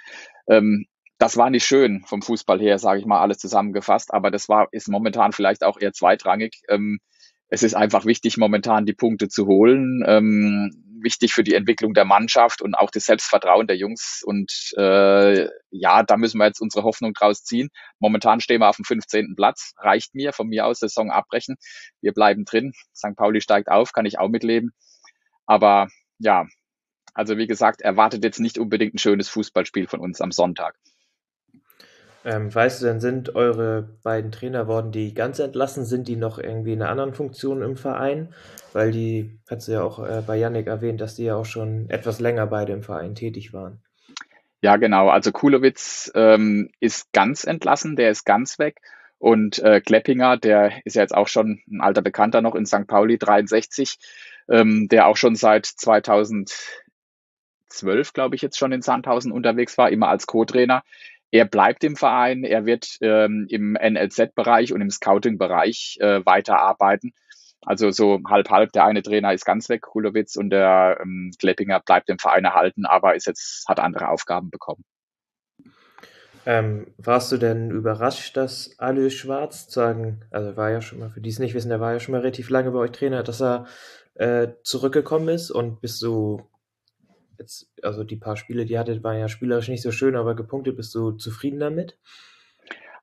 Ähm, 0.47 0.85
das 1.17 1.37
war 1.37 1.49
nicht 1.49 1.65
schön 1.65 2.03
vom 2.05 2.21
Fußball 2.21 2.59
her, 2.59 2.79
sage 2.79 2.99
ich 2.99 3.05
mal, 3.05 3.21
alles 3.21 3.37
zusammengefasst, 3.37 4.13
aber 4.13 4.31
das 4.31 4.49
war 4.49 4.67
ist 4.71 4.89
momentan 4.89 5.31
vielleicht 5.31 5.63
auch 5.63 5.79
eher 5.79 5.93
zweitrangig. 5.93 6.61
Ähm, 6.69 6.99
es 7.47 7.63
ist 7.63 7.75
einfach 7.75 8.05
wichtig, 8.05 8.37
momentan 8.37 8.85
die 8.85 8.93
Punkte 8.93 9.29
zu 9.29 9.45
holen. 9.45 10.03
Ähm, 10.05 10.85
wichtig 11.05 11.33
für 11.33 11.43
die 11.43 11.53
Entwicklung 11.53 11.93
der 11.93 12.03
Mannschaft 12.03 12.61
und 12.61 12.73
auch 12.75 12.89
das 12.89 13.05
Selbstvertrauen 13.05 13.67
der 13.67 13.77
Jungs. 13.77 14.23
Und 14.25 14.73
äh, 14.77 15.47
ja, 15.69 16.03
da 16.03 16.17
müssen 16.17 16.39
wir 16.39 16.47
jetzt 16.47 16.59
unsere 16.59 16.83
Hoffnung 16.83 17.13
draus 17.13 17.43
ziehen. 17.43 17.69
Momentan 17.99 18.41
stehen 18.41 18.59
wir 18.59 18.69
auf 18.69 18.75
dem 18.75 18.85
15. 18.85 19.35
Platz. 19.35 19.73
Reicht 19.77 20.15
mir, 20.15 20.33
von 20.33 20.47
mir 20.47 20.65
aus 20.65 20.79
Saison 20.79 21.11
abbrechen. 21.11 21.55
Wir 22.01 22.11
bleiben 22.11 22.43
drin. 22.43 22.73
St. 22.93 23.15
Pauli 23.15 23.39
steigt 23.39 23.69
auf, 23.69 23.93
kann 23.93 24.05
ich 24.05 24.19
auch 24.19 24.29
mitleben. 24.29 24.73
Aber 25.45 25.87
ja, 26.17 26.47
also 27.13 27.37
wie 27.37 27.47
gesagt, 27.47 27.81
erwartet 27.81 28.23
jetzt 28.23 28.39
nicht 28.39 28.57
unbedingt 28.57 28.95
ein 28.95 28.99
schönes 28.99 29.29
Fußballspiel 29.29 29.87
von 29.87 29.99
uns 29.99 30.19
am 30.21 30.31
Sonntag. 30.31 30.75
Ähm, 32.25 32.53
weißt 32.53 32.81
du 32.81 32.87
denn, 32.87 32.99
sind 32.99 33.35
eure 33.35 33.87
beiden 34.01 34.31
Trainer 34.31 34.67
worden, 34.67 34.91
die 34.91 35.13
ganz 35.13 35.37
entlassen 35.37 35.85
sind, 35.85 36.07
die 36.07 36.15
noch 36.15 36.39
irgendwie 36.39 36.73
in 36.73 36.81
einer 36.81 36.89
anderen 36.89 37.13
Funktion 37.13 37.61
im 37.61 37.77
Verein? 37.77 38.33
Weil 38.73 38.91
die, 38.91 39.37
hat 39.47 39.65
du 39.67 39.71
ja 39.71 39.83
auch 39.83 39.99
äh, 39.99 40.23
bei 40.25 40.35
Yannick 40.35 40.65
erwähnt, 40.65 40.99
dass 41.01 41.13
die 41.15 41.25
ja 41.25 41.35
auch 41.35 41.45
schon 41.45 41.87
etwas 41.89 42.19
länger 42.19 42.47
beide 42.47 42.73
im 42.73 42.81
Verein 42.81 43.13
tätig 43.13 43.53
waren. 43.53 43.79
Ja, 44.61 44.77
genau. 44.77 45.09
Also 45.09 45.31
Kulowitz 45.31 46.11
ähm, 46.15 46.71
ist 46.79 47.13
ganz 47.13 47.43
entlassen, 47.43 47.95
der 47.95 48.09
ist 48.09 48.25
ganz 48.25 48.57
weg. 48.57 48.81
Und 49.19 49.59
äh, 49.59 49.79
Kleppinger, 49.79 50.37
der 50.37 50.71
ist 50.83 50.95
ja 50.95 51.03
jetzt 51.03 51.13
auch 51.13 51.27
schon 51.27 51.61
ein 51.69 51.79
alter 51.79 52.01
Bekannter 52.01 52.41
noch 52.41 52.55
in 52.55 52.65
St. 52.65 52.87
Pauli, 52.87 53.19
63, 53.19 53.99
ähm, 54.49 54.87
der 54.89 55.05
auch 55.05 55.17
schon 55.17 55.35
seit 55.35 55.67
2012, 55.67 56.57
glaube 58.13 58.35
ich, 58.35 58.41
jetzt 58.41 58.57
schon 58.57 58.71
in 58.71 58.81
Sandhausen 58.81 59.31
unterwegs 59.31 59.77
war, 59.77 59.91
immer 59.91 60.09
als 60.09 60.25
Co-Trainer 60.25 60.83
er 61.35 61.45
bleibt 61.45 61.83
im 61.83 61.97
Verein, 61.97 62.45
er 62.45 62.65
wird 62.65 62.97
ähm, 63.01 63.45
im 63.49 63.73
NLZ-Bereich 63.73 64.71
und 64.71 64.79
im 64.79 64.89
Scouting-Bereich 64.89 65.97
äh, 65.99 66.25
weiterarbeiten. 66.25 67.13
Also 67.61 67.91
so 67.91 68.21
halb-halb, 68.25 68.71
der 68.71 68.85
eine 68.85 69.01
Trainer 69.01 69.33
ist 69.33 69.43
ganz 69.43 69.67
weg, 69.67 69.81
Kulowitz, 69.81 70.37
und 70.37 70.49
der 70.51 70.97
ähm, 71.01 71.31
Kleppinger 71.37 71.81
bleibt 71.81 72.09
im 72.09 72.19
Verein 72.19 72.45
erhalten, 72.45 72.85
aber 72.85 73.15
ist 73.15 73.27
jetzt, 73.27 73.67
hat 73.67 73.81
andere 73.81 74.09
Aufgaben 74.09 74.49
bekommen. 74.49 74.85
Ähm, 76.45 76.87
warst 76.97 77.31
du 77.33 77.37
denn 77.37 77.69
überrascht, 77.69 78.37
dass 78.37 78.75
Alois 78.77 79.09
Schwarz 79.09 79.69
sagen, 79.69 80.21
also 80.29 80.55
war 80.55 80.69
ja 80.69 80.79
schon 80.79 80.99
mal, 80.99 81.09
für 81.09 81.19
die 81.19 81.31
es 81.31 81.39
nicht 81.39 81.55
wissen, 81.55 81.69
der 81.69 81.81
war 81.81 81.91
ja 81.91 81.99
schon 81.99 82.13
mal 82.13 82.21
relativ 82.21 82.49
lange 82.49 82.71
bei 82.71 82.79
euch 82.79 82.91
Trainer, 82.91 83.23
dass 83.23 83.41
er 83.41 83.65
äh, 84.13 84.49
zurückgekommen 84.63 85.27
ist 85.27 85.51
und 85.51 85.81
bist 85.81 86.01
du 86.01 86.47
jetzt, 87.39 87.69
also 87.81 88.03
die 88.03 88.15
paar 88.15 88.37
Spiele, 88.37 88.65
die 88.65 88.73
ihr 88.73 88.79
hattet, 88.79 89.03
waren 89.03 89.19
ja 89.19 89.27
spielerisch 89.27 89.67
nicht 89.67 89.81
so 89.81 89.91
schön, 89.91 90.15
aber 90.15 90.35
gepunktet, 90.35 90.75
bist 90.75 90.93
du 90.95 91.11
zufrieden 91.11 91.59
damit? 91.59 91.97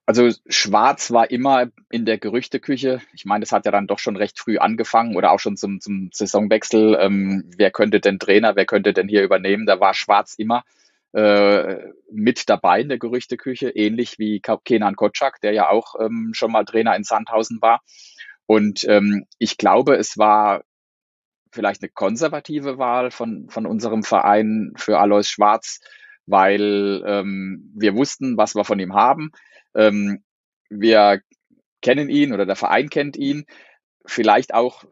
Also 0.05 0.31
Schwarz 0.49 1.12
war 1.12 1.31
immer 1.31 1.68
in 1.90 2.05
der 2.05 2.18
Gerüchteküche. 2.18 3.01
Ich 3.14 3.25
meine, 3.25 3.40
das 3.40 3.53
hat 3.53 3.66
ja 3.66 3.71
dann 3.71 3.87
doch 3.87 4.01
schon 4.01 4.16
recht 4.16 4.38
früh 4.38 4.59
angefangen 4.59 5.16
oder 5.16 5.31
auch 5.31 5.38
schon 5.38 5.57
zum, 5.57 5.81
zum 5.81 6.11
Saisonwechsel. 6.12 6.99
Ähm, 7.01 7.51
wer 7.57 7.71
könnte 7.71 8.01
denn 8.01 8.18
Trainer, 8.18 8.57
wer 8.57 8.66
könnte 8.66 8.92
denn 8.92 9.09
hier 9.09 9.23
übernehmen? 9.23 9.64
Da 9.64 9.79
war 9.79 9.95
Schwarz 9.95 10.35
immer 10.37 10.64
äh, 11.12 11.79
mit 12.11 12.49
dabei 12.49 12.81
in 12.81 12.88
der 12.88 12.99
Gerüchteküche, 12.99 13.71
ähnlich 13.71 14.18
wie 14.18 14.40
Kenan 14.40 14.97
Kotschak, 14.97 15.40
der 15.40 15.53
ja 15.53 15.68
auch 15.68 15.95
ähm, 16.01 16.31
schon 16.33 16.51
mal 16.51 16.64
Trainer 16.64 16.97
in 16.97 17.05
Sandhausen 17.05 17.62
war. 17.62 17.81
Und 18.47 18.85
ähm, 18.88 19.27
ich 19.38 19.57
glaube, 19.57 19.97
es 19.97 20.18
war 20.18 20.62
vielleicht 21.52 21.82
eine 21.82 21.90
konservative 21.90 22.78
Wahl 22.78 23.10
von, 23.10 23.48
von 23.48 23.66
unserem 23.66 24.02
Verein 24.02 24.72
für 24.76 24.98
Alois 24.98 25.24
Schwarz, 25.24 25.80
weil 26.26 27.02
ähm, 27.06 27.70
wir 27.74 27.94
wussten, 27.94 28.36
was 28.36 28.54
wir 28.54 28.64
von 28.64 28.80
ihm 28.80 28.94
haben. 28.94 29.30
Ähm, 29.74 30.22
wir 30.70 31.20
kennen 31.82 32.08
ihn 32.08 32.32
oder 32.32 32.46
der 32.46 32.56
Verein 32.56 32.88
kennt 32.88 33.16
ihn. 33.16 33.44
Vielleicht 34.06 34.54
auch 34.54 34.84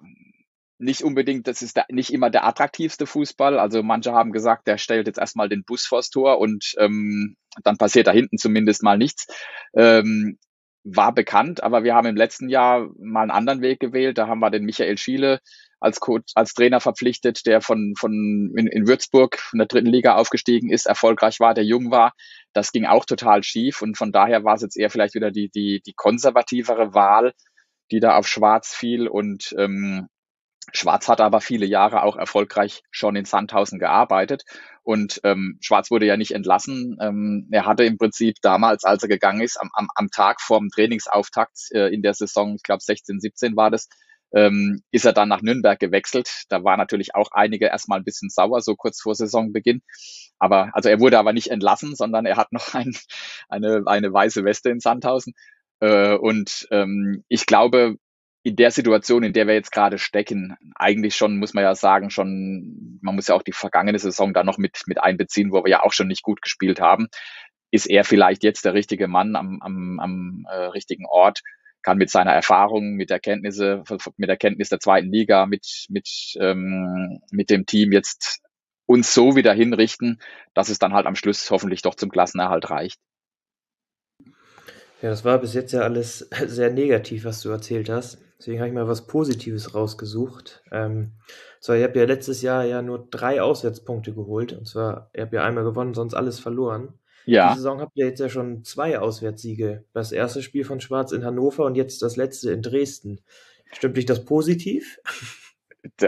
nicht 0.78 1.02
unbedingt, 1.02 1.46
das 1.46 1.62
ist 1.62 1.76
der, 1.76 1.86
nicht 1.90 2.12
immer 2.12 2.30
der 2.30 2.46
attraktivste 2.46 3.06
Fußball. 3.06 3.58
Also 3.58 3.82
manche 3.82 4.12
haben 4.12 4.32
gesagt, 4.32 4.66
der 4.66 4.78
stellt 4.78 5.06
jetzt 5.06 5.18
erstmal 5.18 5.48
den 5.48 5.64
Bus 5.64 5.86
vors 5.86 6.10
Tor 6.10 6.38
und 6.38 6.74
ähm, 6.78 7.36
dann 7.62 7.76
passiert 7.76 8.06
da 8.06 8.12
hinten 8.12 8.38
zumindest 8.38 8.82
mal 8.82 8.96
nichts. 8.96 9.26
Ähm, 9.74 10.38
war 10.84 11.12
bekannt, 11.12 11.62
aber 11.62 11.84
wir 11.84 11.94
haben 11.94 12.06
im 12.06 12.16
letzten 12.16 12.48
Jahr 12.48 12.88
mal 12.98 13.22
einen 13.22 13.30
anderen 13.30 13.60
Weg 13.60 13.80
gewählt. 13.80 14.18
Da 14.18 14.26
haben 14.26 14.40
wir 14.40 14.50
den 14.50 14.64
Michael 14.64 14.96
Schiele 14.98 15.40
als 15.78 16.00
Coach, 16.00 16.32
als 16.34 16.54
Trainer 16.54 16.80
verpflichtet, 16.80 17.46
der 17.46 17.60
von, 17.60 17.94
von 17.98 18.52
in, 18.56 18.66
in 18.66 18.86
Würzburg 18.86 19.38
von 19.38 19.58
der 19.58 19.68
dritten 19.68 19.88
Liga 19.88 20.16
aufgestiegen 20.16 20.70
ist, 20.70 20.86
erfolgreich 20.86 21.40
war, 21.40 21.54
der 21.54 21.64
jung 21.64 21.90
war. 21.90 22.12
Das 22.52 22.72
ging 22.72 22.86
auch 22.86 23.04
total 23.04 23.42
schief 23.42 23.82
und 23.82 23.96
von 23.96 24.12
daher 24.12 24.44
war 24.44 24.54
es 24.54 24.62
jetzt 24.62 24.76
eher 24.76 24.90
vielleicht 24.90 25.14
wieder 25.14 25.30
die, 25.30 25.50
die, 25.50 25.80
die 25.84 25.94
konservativere 25.94 26.94
Wahl, 26.94 27.32
die 27.90 28.00
da 28.00 28.16
auf 28.16 28.28
Schwarz 28.28 28.74
fiel 28.74 29.08
und 29.08 29.54
ähm, 29.58 30.08
Schwarz 30.72 31.09
hat 31.09 31.20
aber 31.20 31.40
viele 31.40 31.66
Jahre 31.66 32.02
auch 32.02 32.16
erfolgreich 32.16 32.83
schon 32.90 33.16
in 33.16 33.24
Sandhausen 33.24 33.78
gearbeitet 33.78 34.44
und 34.83 35.20
ähm, 35.24 35.59
Schwarz 35.61 35.90
wurde 35.90 36.06
ja 36.06 36.16
nicht 36.16 36.33
entlassen. 36.33 36.96
Ähm, 37.00 37.48
er 37.50 37.66
hatte 37.66 37.85
im 37.85 37.98
Prinzip 37.98 38.37
damals, 38.42 38.85
als 38.85 39.02
er 39.02 39.09
gegangen 39.09 39.40
ist, 39.40 39.61
am, 39.61 39.70
am, 39.74 39.88
am 39.94 40.11
Tag 40.11 40.40
vor 40.40 40.59
dem 40.59 40.70
Trainingsauftakt 40.70 41.59
äh, 41.72 41.92
in 41.92 42.02
der 42.02 42.14
Saison, 42.14 42.54
ich 42.56 42.62
glaube 42.62 42.83
16, 42.83 43.20
17 43.20 43.56
war 43.56 43.70
das, 43.70 43.88
ähm, 44.33 44.83
ist 44.90 45.04
er 45.04 45.12
dann 45.12 45.28
nach 45.28 45.42
Nürnberg 45.42 45.78
gewechselt. 45.78 46.44
Da 46.48 46.64
war 46.64 46.76
natürlich 46.76 47.14
auch 47.14 47.30
einige 47.33 47.66
erstmal 47.66 47.98
ein 47.98 48.04
bisschen 48.04 48.30
sauer, 48.30 48.61
so 48.62 48.76
kurz 48.76 49.00
vor 49.00 49.14
Saisonbeginn. 49.14 49.83
Aber 50.38 50.70
also 50.72 50.88
er 50.88 51.00
wurde 51.00 51.18
aber 51.18 51.33
nicht 51.33 51.50
entlassen, 51.50 51.94
sondern 51.94 52.26
er 52.26 52.37
hat 52.37 52.52
noch 52.52 52.74
ein, 52.74 52.94
eine, 53.48 53.83
eine 53.87 54.12
weiße 54.12 54.44
Weste 54.44 54.70
in 54.70 54.80
Sandhausen. 54.80 55.35
Äh, 55.80 56.14
und 56.14 56.68
ähm, 56.70 57.24
ich 57.28 57.46
glaube, 57.46 57.96
in 58.42 58.57
der 58.57 58.70
Situation, 58.70 59.22
in 59.22 59.33
der 59.33 59.46
wir 59.46 59.55
jetzt 59.55 59.72
gerade 59.72 59.98
stecken, 59.98 60.57
eigentlich 60.74 61.14
schon, 61.14 61.38
muss 61.38 61.53
man 61.53 61.64
ja 61.64 61.74
sagen, 61.74 62.11
schon, 62.11 62.98
man 63.03 63.14
muss 63.14 63.29
ja 63.29 63.35
auch 63.35 63.42
die 63.42 63.53
vergangene 63.53 63.98
Saison 63.98 64.33
da 64.33 64.44
noch 64.44 64.57
mit, 64.57 64.83
mit 64.87 65.03
einbeziehen, 65.03 65.53
wo 65.53 65.62
wir 65.62 65.70
ja 65.70 65.83
auch 65.83 65.92
schon 65.92 66.09
nicht 66.09 66.22
gut 66.22 66.40
gespielt 66.40 66.81
haben, 66.81 67.09
ist 67.70 67.87
er 67.87 68.05
vielleicht 68.05 68.42
jetzt 68.42 68.64
der 68.64 68.74
richtige 68.74 69.09
Mann 69.09 69.37
am, 69.37 69.61
am, 69.61 70.00
am 70.00 70.46
äh, 70.50 70.57
richtigen 70.66 71.07
Ort, 71.07 71.40
kann 71.83 71.98
mit 71.98 72.11
seiner 72.11 72.33
Erfahrung, 72.33 72.94
mit 72.94 73.11
der 73.11 73.20
Kenntnisse, 73.20 73.83
mit 74.16 74.29
der 74.29 74.37
Kenntnis 74.37 74.68
der 74.68 74.81
zweiten 74.81 75.11
Liga, 75.11 75.46
mit, 75.46 75.87
mit, 75.88 76.09
ähm, 76.38 77.20
mit 77.31 77.50
dem 77.50 77.66
Team 77.66 77.92
jetzt 77.92 78.40
uns 78.87 79.14
so 79.14 79.37
wieder 79.37 79.53
hinrichten, 79.53 80.20
dass 80.53 80.68
es 80.68 80.79
dann 80.79 80.92
halt 80.92 81.07
am 81.07 81.14
Schluss 81.14 81.50
hoffentlich 81.50 81.83
doch 81.83 81.94
zum 81.94 82.11
Klassenerhalt 82.11 82.68
reicht. 82.70 82.98
Ja, 85.00 85.09
das 85.09 85.24
war 85.24 85.38
bis 85.38 85.55
jetzt 85.55 85.72
ja 85.72 85.81
alles 85.81 86.18
sehr 86.46 86.70
negativ, 86.70 87.24
was 87.24 87.40
du 87.40 87.50
erzählt 87.50 87.88
hast. 87.88 88.18
Deswegen 88.40 88.59
habe 88.59 88.68
ich 88.68 88.74
mal 88.74 88.88
was 88.88 89.07
Positives 89.07 89.74
rausgesucht. 89.74 90.62
Ähm, 90.72 91.12
zwar, 91.61 91.76
ihr 91.76 91.85
habt 91.85 91.94
ja 91.94 92.07
letztes 92.07 92.40
Jahr 92.40 92.64
ja 92.64 92.81
nur 92.81 93.07
drei 93.11 93.42
Auswärtspunkte 93.42 94.14
geholt. 94.14 94.55
Und 94.55 94.66
zwar, 94.66 95.11
ihr 95.14 95.24
habt 95.24 95.35
ja 95.35 95.44
einmal 95.44 95.62
gewonnen, 95.62 95.92
sonst 95.92 96.14
alles 96.14 96.40
verloren. 96.40 96.94
Ja. 97.26 97.50
Die 97.50 97.59
Saison 97.59 97.83
habt 97.83 97.98
ihr 97.98 98.07
jetzt 98.07 98.18
ja 98.18 98.31
schon 98.31 98.64
zwei 98.64 98.98
Auswärtssiege. 98.98 99.85
Das 99.92 100.11
erste 100.11 100.42
Spiel 100.42 100.64
von 100.64 100.81
Schwarz 100.81 101.12
in 101.12 101.22
Hannover 101.22 101.66
und 101.66 101.74
jetzt 101.74 102.00
das 102.00 102.16
letzte 102.16 102.50
in 102.50 102.62
Dresden. 102.62 103.20
Stimmt 103.72 103.98
dich 103.98 104.07
das 104.07 104.24
positiv? 104.24 104.98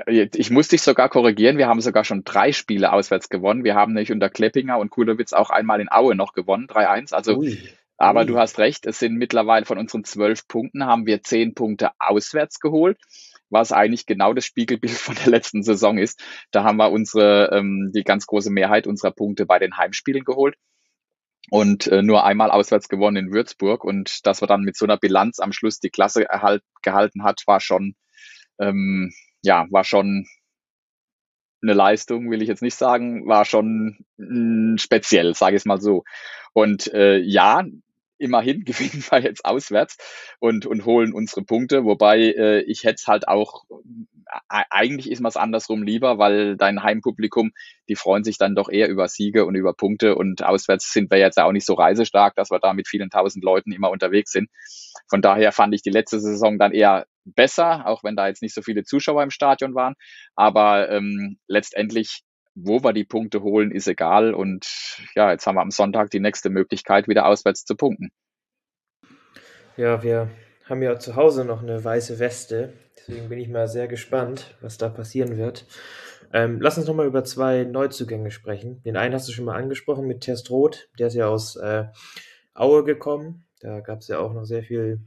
Ich 0.07 0.51
muss 0.51 0.69
dich 0.69 0.81
sogar 0.81 1.11
korrigieren. 1.11 1.59
Wir 1.59 1.67
haben 1.67 1.83
sogar 1.83 2.05
schon 2.05 2.25
drei 2.25 2.53
Spiele 2.53 2.93
auswärts 2.95 3.29
gewonnen. 3.29 3.63
Wir 3.63 3.75
haben 3.75 3.93
nämlich 3.93 4.13
unter 4.13 4.31
Kleppinger 4.31 4.79
und 4.79 4.89
Kulowitz 4.89 5.35
auch 5.35 5.51
einmal 5.51 5.83
in 5.83 5.91
Aue 5.91 6.15
noch 6.15 6.33
gewonnen, 6.33 6.67
3-1. 6.67 7.15
Also 7.15 7.37
Ui. 7.37 7.59
Aber 8.03 8.25
du 8.25 8.37
hast 8.37 8.59
recht, 8.59 8.85
es 8.87 8.99
sind 8.99 9.15
mittlerweile 9.15 9.65
von 9.65 9.79
unseren 9.79 10.03
zwölf 10.03 10.49
Punkten 10.49 10.87
haben 10.87 11.07
wir 11.07 11.23
zehn 11.23 11.55
Punkte 11.55 11.91
auswärts 12.01 12.59
geholt, 12.59 12.99
was 13.49 13.71
eigentlich 13.71 14.07
genau 14.07 14.35
das 14.35 14.45
Spiegelbild 14.45 14.93
von 14.99 15.15
der 15.15 15.29
letzten 15.29 15.63
Saison 15.63 15.99
ist. 15.99 16.21
Da 16.51 16.65
haben 16.65 16.79
wir 16.79 16.91
unsere, 16.91 17.51
ähm, 17.53 17.93
die 17.95 18.03
ganz 18.03 18.27
große 18.27 18.51
Mehrheit 18.51 18.89
unserer 18.89 19.13
Punkte 19.13 19.47
bei 19.47 19.61
den 19.61 19.77
Heimspielen 19.77 20.25
geholt 20.25 20.57
und 21.51 21.87
äh, 21.87 22.03
nur 22.03 22.25
einmal 22.25 22.51
auswärts 22.51 22.89
gewonnen 22.89 23.29
in 23.29 23.33
Würzburg. 23.33 23.85
Und 23.85 24.27
dass 24.27 24.43
wir 24.43 24.49
dann 24.49 24.63
mit 24.63 24.77
so 24.77 24.85
einer 24.85 24.97
Bilanz 24.97 25.39
am 25.39 25.53
Schluss 25.53 25.79
die 25.79 25.91
Klasse 25.91 26.29
erhalt, 26.29 26.65
gehalten 26.83 27.23
hat, 27.23 27.43
war 27.47 27.61
schon, 27.61 27.95
ähm, 28.59 29.13
ja, 29.43 29.67
war 29.71 29.85
schon 29.85 30.27
eine 31.63 31.75
Leistung, 31.75 32.33
will 32.33 32.43
ich 32.43 32.49
jetzt 32.49 32.63
nicht 32.63 32.75
sagen, 32.75 33.29
war 33.29 33.45
schon 33.45 34.05
mh, 34.17 34.73
mm, 34.73 34.79
speziell, 34.79 35.37
sage 35.37 35.55
ich 35.55 35.63
es 35.63 35.67
mal 35.67 35.81
so. 35.81 36.03
Und 36.53 36.93
äh, 36.93 37.19
ja, 37.19 37.63
immerhin 38.23 38.65
gewinnen 38.65 39.05
wir 39.11 39.21
jetzt 39.21 39.45
auswärts 39.45 39.97
und, 40.39 40.67
und 40.67 40.85
holen 40.85 41.13
unsere 41.13 41.43
Punkte. 41.43 41.85
Wobei 41.85 42.19
äh, 42.21 42.61
ich 42.63 42.85
hätte 42.85 42.97
es 42.97 43.07
halt 43.07 43.29
auch, 43.29 43.65
äh, 43.71 44.63
eigentlich 44.71 45.11
ist 45.11 45.21
man 45.21 45.31
es 45.31 45.37
andersrum 45.37 45.83
lieber, 45.83 46.19
weil 46.19 46.57
dein 46.57 46.83
Heimpublikum, 46.83 47.53
die 47.89 47.97
freuen 47.97 48.25
sich 48.25 48.39
dann 48.39 48.55
doch 48.55 48.69
eher 48.69 48.89
über 48.89 49.09
Siege 49.09 49.45
und 49.45 49.55
über 49.55 49.75
Punkte. 49.75 50.15
Und 50.15 50.43
auswärts 50.43 50.93
sind 50.93 51.11
wir 51.11 51.19
jetzt 51.19 51.39
auch 51.39 51.53
nicht 51.53 51.67
so 51.67 51.75
reisestark, 51.75 52.35
dass 52.37 52.51
wir 52.51 52.59
da 52.59 52.73
mit 52.73 52.89
vielen 52.89 53.11
tausend 53.11 53.45
Leuten 53.45 53.73
immer 53.73 53.91
unterwegs 53.91 54.33
sind. 54.33 54.49
Von 55.09 55.21
daher 55.21 55.53
fand 55.53 55.75
ich 55.75 55.83
die 55.83 55.91
letzte 55.91 56.21
Saison 56.21 56.59
dann 56.59 56.73
eher 56.73 57.07
besser, 57.25 57.87
auch 57.87 58.03
wenn 58.03 58.17
da 58.17 58.29
jetzt 58.29 58.43
nicht 58.43 58.55
so 58.55 58.63
viele 58.63 58.85
Zuschauer 58.85 59.23
im 59.23 59.31
Stadion 59.31 59.75
waren. 59.75 59.95
Aber 60.35 60.91
ähm, 60.91 61.39
letztendlich 61.47 62.23
wo 62.55 62.83
wir 62.83 62.93
die 62.93 63.05
Punkte 63.05 63.43
holen, 63.43 63.71
ist 63.71 63.89
egal. 63.89 64.35
Und 64.35 64.99
ja, 65.15 65.31
jetzt 65.31 65.47
haben 65.47 65.57
wir 65.57 65.63
am 65.63 65.71
Sonntag 65.71 66.11
die 66.11 66.21
nächste 66.21 66.51
Möglichkeit, 66.51 67.09
wieder 67.09 67.27
auswärts 67.27 67.65
zu 67.65 67.75
punkten. 67.77 68.11
Ja, 69.77 70.03
wir 70.03 70.31
haben 70.67 70.83
ja 70.83 70.99
zu 70.99 71.17
Hause 71.17 71.45
noch 71.45 71.63
eine 71.63 71.83
weiße 71.83 72.19
Weste. 72.19 72.73
Deswegen 72.97 73.29
bin 73.29 73.39
ich 73.39 73.49
mal 73.49 73.69
sehr 73.69 73.89
gespannt, 73.89 74.57
was 74.61 74.79
da 74.79 74.89
passieren 74.89 75.37
wird. 75.37 75.67
Ähm, 76.33 76.61
lass 76.61 76.79
uns 76.79 76.87
nochmal 76.87 77.07
über 77.07 77.25
zwei 77.25 77.65
Neuzugänge 77.65 78.31
sprechen. 78.31 78.83
Den 78.85 78.97
einen 78.97 79.15
hast 79.15 79.29
du 79.29 79.33
schon 79.33 79.45
mal 79.45 79.57
angesprochen 79.57 80.07
mit 80.07 80.23
Terstroth. 80.23 80.89
Der 80.99 81.09
ist 81.09 81.15
ja 81.15 81.29
aus 81.29 81.57
äh, 81.57 81.87
Aue 82.55 82.85
gekommen. 82.85 83.47
Da 83.61 83.81
gab 83.81 84.01
es 84.01 84.09
ja 84.09 84.19
auch 84.19 84.33
noch 84.33 84.45
sehr 84.45 84.63
viel. 84.63 85.01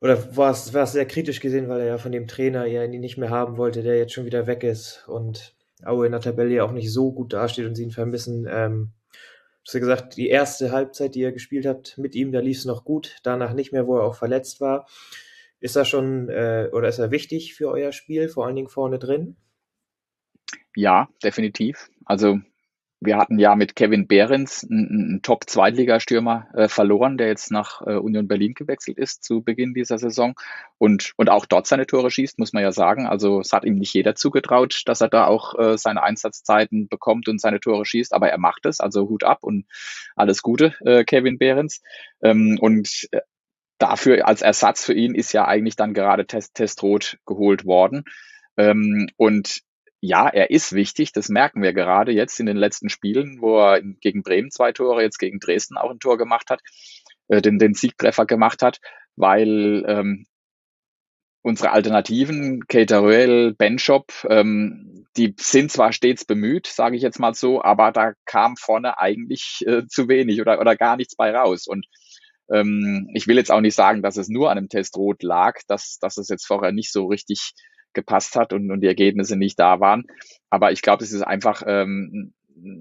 Oder 0.00 0.36
war 0.36 0.52
es 0.52 0.92
sehr 0.92 1.06
kritisch 1.06 1.40
gesehen, 1.40 1.68
weil 1.68 1.80
er 1.80 1.86
ja 1.86 1.98
von 1.98 2.12
dem 2.12 2.28
Trainer 2.28 2.66
ja 2.66 2.84
ihn 2.84 3.00
nicht 3.00 3.18
mehr 3.18 3.30
haben 3.30 3.56
wollte, 3.56 3.82
der 3.82 3.98
jetzt 3.98 4.12
schon 4.12 4.26
wieder 4.26 4.46
weg 4.46 4.62
ist. 4.62 5.04
Und 5.08 5.57
Aue 5.84 6.06
in 6.06 6.12
der 6.12 6.20
Tabelle 6.20 6.54
ja 6.54 6.64
auch 6.64 6.72
nicht 6.72 6.92
so 6.92 7.12
gut 7.12 7.32
dasteht 7.32 7.66
und 7.66 7.74
sie 7.74 7.84
ihn 7.84 7.90
vermissen. 7.90 8.46
Ähm, 8.48 8.92
du 9.12 9.66
hast 9.66 9.74
ja 9.74 9.80
gesagt, 9.80 10.16
die 10.16 10.28
erste 10.28 10.72
Halbzeit, 10.72 11.14
die 11.14 11.20
ihr 11.20 11.32
gespielt 11.32 11.66
habt 11.66 11.98
mit 11.98 12.14
ihm, 12.14 12.32
da 12.32 12.40
lief 12.40 12.58
es 12.58 12.64
noch 12.64 12.84
gut, 12.84 13.16
danach 13.22 13.52
nicht 13.52 13.72
mehr, 13.72 13.86
wo 13.86 13.96
er 13.98 14.04
auch 14.04 14.14
verletzt 14.14 14.60
war. 14.60 14.86
Ist 15.60 15.76
er 15.76 15.84
schon 15.84 16.28
äh, 16.28 16.68
oder 16.72 16.88
ist 16.88 16.98
er 16.98 17.10
wichtig 17.10 17.54
für 17.54 17.68
euer 17.68 17.92
Spiel, 17.92 18.28
vor 18.28 18.46
allen 18.46 18.56
Dingen 18.56 18.68
vorne 18.68 18.98
drin? 18.98 19.36
Ja, 20.76 21.08
definitiv. 21.22 21.90
Also 22.04 22.38
wir 23.00 23.16
hatten 23.16 23.38
ja 23.38 23.54
mit 23.54 23.76
Kevin 23.76 24.08
Behrens 24.08 24.66
einen, 24.68 24.88
einen 24.88 25.22
Top-Zweitligastürmer 25.22 26.48
äh, 26.54 26.68
verloren, 26.68 27.16
der 27.16 27.28
jetzt 27.28 27.50
nach 27.52 27.80
äh, 27.86 27.94
Union 27.94 28.26
Berlin 28.26 28.54
gewechselt 28.54 28.98
ist 28.98 29.22
zu 29.22 29.42
Beginn 29.42 29.72
dieser 29.72 29.98
Saison 29.98 30.34
und, 30.78 31.12
und 31.16 31.30
auch 31.30 31.46
dort 31.46 31.66
seine 31.66 31.86
Tore 31.86 32.10
schießt, 32.10 32.38
muss 32.38 32.52
man 32.52 32.62
ja 32.62 32.72
sagen. 32.72 33.06
Also 33.06 33.40
es 33.40 33.52
hat 33.52 33.64
ihm 33.64 33.76
nicht 33.76 33.94
jeder 33.94 34.16
zugetraut, 34.16 34.82
dass 34.86 35.00
er 35.00 35.08
da 35.08 35.26
auch 35.26 35.56
äh, 35.58 35.78
seine 35.78 36.02
Einsatzzeiten 36.02 36.88
bekommt 36.88 37.28
und 37.28 37.40
seine 37.40 37.60
Tore 37.60 37.84
schießt, 37.84 38.12
aber 38.12 38.30
er 38.30 38.38
macht 38.38 38.66
es, 38.66 38.80
also 38.80 39.08
Hut 39.08 39.22
ab 39.22 39.38
und 39.42 39.66
alles 40.16 40.42
Gute, 40.42 40.74
äh, 40.84 41.04
Kevin 41.04 41.38
Behrens. 41.38 41.82
Ähm, 42.20 42.58
und 42.60 43.08
äh, 43.12 43.20
dafür 43.78 44.26
als 44.26 44.42
Ersatz 44.42 44.84
für 44.84 44.94
ihn 44.94 45.14
ist 45.14 45.32
ja 45.32 45.46
eigentlich 45.46 45.76
dann 45.76 45.94
gerade 45.94 46.26
Test 46.26 46.54
Testrot 46.54 47.18
geholt 47.26 47.64
worden. 47.64 48.04
Ähm, 48.56 49.08
und 49.16 49.60
ja, 50.00 50.28
er 50.28 50.50
ist 50.50 50.72
wichtig, 50.74 51.12
das 51.12 51.28
merken 51.28 51.62
wir 51.62 51.72
gerade 51.72 52.12
jetzt 52.12 52.38
in 52.38 52.46
den 52.46 52.56
letzten 52.56 52.88
Spielen, 52.88 53.40
wo 53.40 53.58
er 53.58 53.82
gegen 53.82 54.22
Bremen 54.22 54.50
zwei 54.50 54.72
Tore, 54.72 55.02
jetzt 55.02 55.18
gegen 55.18 55.40
Dresden 55.40 55.76
auch 55.76 55.90
ein 55.90 55.98
Tor 55.98 56.18
gemacht 56.18 56.50
hat, 56.50 56.60
äh, 57.28 57.42
den, 57.42 57.58
den 57.58 57.74
Siegtreffer 57.74 58.26
gemacht 58.26 58.62
hat, 58.62 58.78
weil 59.16 59.84
ähm, 59.88 60.26
unsere 61.42 61.72
Alternativen, 61.72 62.66
Cateruel, 62.68 63.54
Benchop, 63.54 64.12
ähm, 64.28 65.06
die 65.16 65.34
sind 65.38 65.72
zwar 65.72 65.92
stets 65.92 66.24
bemüht, 66.24 66.66
sage 66.66 66.96
ich 66.96 67.02
jetzt 67.02 67.18
mal 67.18 67.34
so, 67.34 67.62
aber 67.62 67.90
da 67.90 68.12
kam 68.24 68.56
vorne 68.56 68.98
eigentlich 68.98 69.64
äh, 69.66 69.86
zu 69.88 70.08
wenig 70.08 70.40
oder, 70.40 70.60
oder 70.60 70.76
gar 70.76 70.96
nichts 70.96 71.16
bei 71.16 71.34
raus. 71.34 71.66
Und 71.66 71.86
ähm, 72.52 73.10
ich 73.14 73.26
will 73.26 73.36
jetzt 73.36 73.50
auch 73.50 73.60
nicht 73.60 73.74
sagen, 73.74 74.02
dass 74.02 74.16
es 74.16 74.28
nur 74.28 74.50
an 74.50 74.58
einem 74.58 74.68
Test 74.68 74.96
rot 74.96 75.22
lag, 75.22 75.54
dass, 75.66 75.98
dass 76.00 76.18
es 76.18 76.28
jetzt 76.28 76.46
vorher 76.46 76.70
nicht 76.70 76.92
so 76.92 77.06
richtig 77.06 77.52
gepasst 77.92 78.36
hat 78.36 78.52
und, 78.52 78.70
und 78.70 78.80
die 78.80 78.86
Ergebnisse 78.86 79.36
nicht 79.36 79.58
da 79.58 79.80
waren. 79.80 80.04
Aber 80.50 80.72
ich 80.72 80.82
glaube, 80.82 81.04
es 81.04 81.12
ist 81.12 81.22
einfach 81.22 81.62
ähm, 81.66 82.32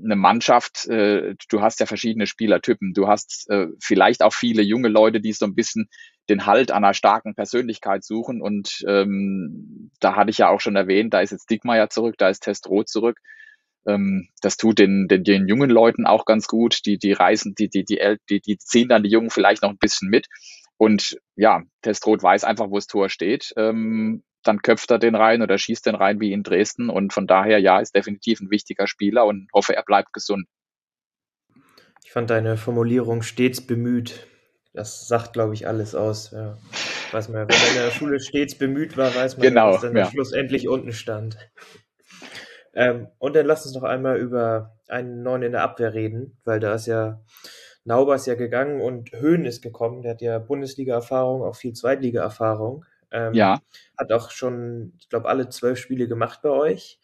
eine 0.04 0.16
Mannschaft, 0.16 0.88
äh, 0.88 1.36
du 1.50 1.62
hast 1.62 1.80
ja 1.80 1.86
verschiedene 1.86 2.28
Spielertypen. 2.28 2.94
Du 2.94 3.08
hast 3.08 3.50
äh, 3.50 3.68
vielleicht 3.80 4.22
auch 4.22 4.34
viele 4.34 4.62
junge 4.62 4.90
Leute, 4.90 5.22
die 5.22 5.34
so 5.34 5.46
ein 5.46 5.56
bisschen 5.56 5.88
den 6.30 6.46
Halt 6.46 6.72
einer 6.72 6.94
starken 6.94 7.36
Persönlichkeit 7.36 8.04
suchen. 8.04 8.42
Und 8.42 8.84
ähm, 8.88 9.92
da 10.00 10.16
hatte 10.16 10.30
ich 10.30 10.40
ja 10.40 10.50
auch 10.50 10.62
schon 10.62 10.76
erwähnt, 10.76 11.14
da 11.14 11.22
ist 11.22 11.32
jetzt 11.32 11.50
Dickmeier 11.50 11.90
zurück, 11.90 12.16
da 12.18 12.30
ist 12.30 12.42
Testrot 12.42 12.90
zurück. 12.90 13.20
Ähm, 13.88 14.28
das 14.42 14.58
tut 14.58 14.80
den, 14.80 15.08
den, 15.08 15.24
den 15.24 15.48
jungen 15.48 15.70
Leuten 15.70 16.06
auch 16.06 16.26
ganz 16.26 16.48
gut. 16.48 16.86
Die, 16.86 16.98
die 16.98 17.14
reisen, 17.14 17.56
die, 17.56 17.70
die, 17.70 17.86
die, 17.86 18.18
die, 18.30 18.42
die 18.42 18.58
ziehen 18.58 18.90
dann 18.90 19.04
die 19.04 19.10
Jungen 19.10 19.30
vielleicht 19.30 19.64
noch 19.64 19.70
ein 19.70 19.78
bisschen 19.78 20.10
mit. 20.10 20.28
Und 20.78 21.18
ja, 21.36 21.64
Testrot 21.82 22.22
weiß 22.22 22.44
einfach, 22.44 22.70
wo 22.70 22.76
das 22.76 22.88
Tor 22.88 23.10
steht. 23.10 23.54
Ähm, 23.58 24.24
dann 24.48 24.62
köpft 24.62 24.92
er 24.92 25.00
den 25.00 25.16
rein 25.16 25.42
oder 25.42 25.58
schießt 25.58 25.86
den 25.86 25.96
rein 25.96 26.20
wie 26.20 26.32
in 26.32 26.44
Dresden. 26.44 26.90
Und 26.90 27.14
von 27.14 27.28
daher, 27.28 27.60
ja, 27.60 27.80
ist 27.80 27.96
definitiv 27.96 28.40
ein 28.40 28.50
wichtiger 28.50 28.88
Spieler 28.88 29.26
und 29.26 29.50
hoffe, 29.54 29.76
er 29.76 29.84
bleibt 29.84 30.14
gesund. 30.14 30.48
Ich 32.04 32.12
fand 32.12 32.30
deine 32.30 32.58
Formulierung 32.58 33.22
stets 33.22 33.60
bemüht 33.60 34.28
Das 34.74 35.08
sagt, 35.08 35.34
glaube 35.34 35.54
ich, 35.54 35.68
alles 35.68 35.96
aus. 35.96 36.32
Ja. 36.32 36.58
Weiß 37.12 37.30
man, 37.30 37.48
wenn 37.48 37.58
man 37.58 37.68
in 37.70 37.76
der 37.76 37.92
Schule 37.92 38.20
stets 38.20 38.56
bemüht 38.56 38.96
war, 38.96 39.14
weiß 39.14 39.38
man, 39.38 39.48
Genau, 39.48 39.72
dass 39.74 39.82
dann 39.82 39.96
ja. 39.96 40.10
schlussendlich 40.10 40.68
unten 40.68 40.94
stand. 40.94 41.38
Ähm, 42.74 43.08
und 43.18 43.36
dann 43.36 43.46
lass 43.46 43.66
uns 43.66 43.76
noch 43.76 43.84
einmal 43.84 44.18
über 44.18 44.78
einen 44.88 45.24
neuen 45.24 45.42
in 45.42 45.52
der 45.52 45.64
Abwehr 45.64 45.94
reden, 45.94 46.38
weil 46.46 46.60
da 46.60 46.76
ist 46.76 46.86
ja 46.86 47.22
Nauber 47.88 48.16
ist 48.16 48.28
ja 48.28 48.36
gegangen 48.36 48.82
und 48.82 49.14
Höhn 49.14 49.46
ist 49.46 49.62
gekommen. 49.62 50.02
Der 50.02 50.12
hat 50.12 50.22
ja 50.22 50.40
Bundesliga-Erfahrung, 50.40 51.42
auch 51.42 51.56
viel 51.56 51.72
Zweitliga-Erfahrung. 51.72 52.84
Ähm, 53.12 53.34
Ja, 53.34 53.62
hat 53.98 54.12
auch 54.12 54.32
schon, 54.32 54.94
ich 55.00 55.10
glaube, 55.10 55.30
alle 55.30 55.50
zwölf 55.50 55.80
Spiele 55.80 56.08
gemacht 56.08 56.42
bei 56.42 56.50
euch. 56.50 57.00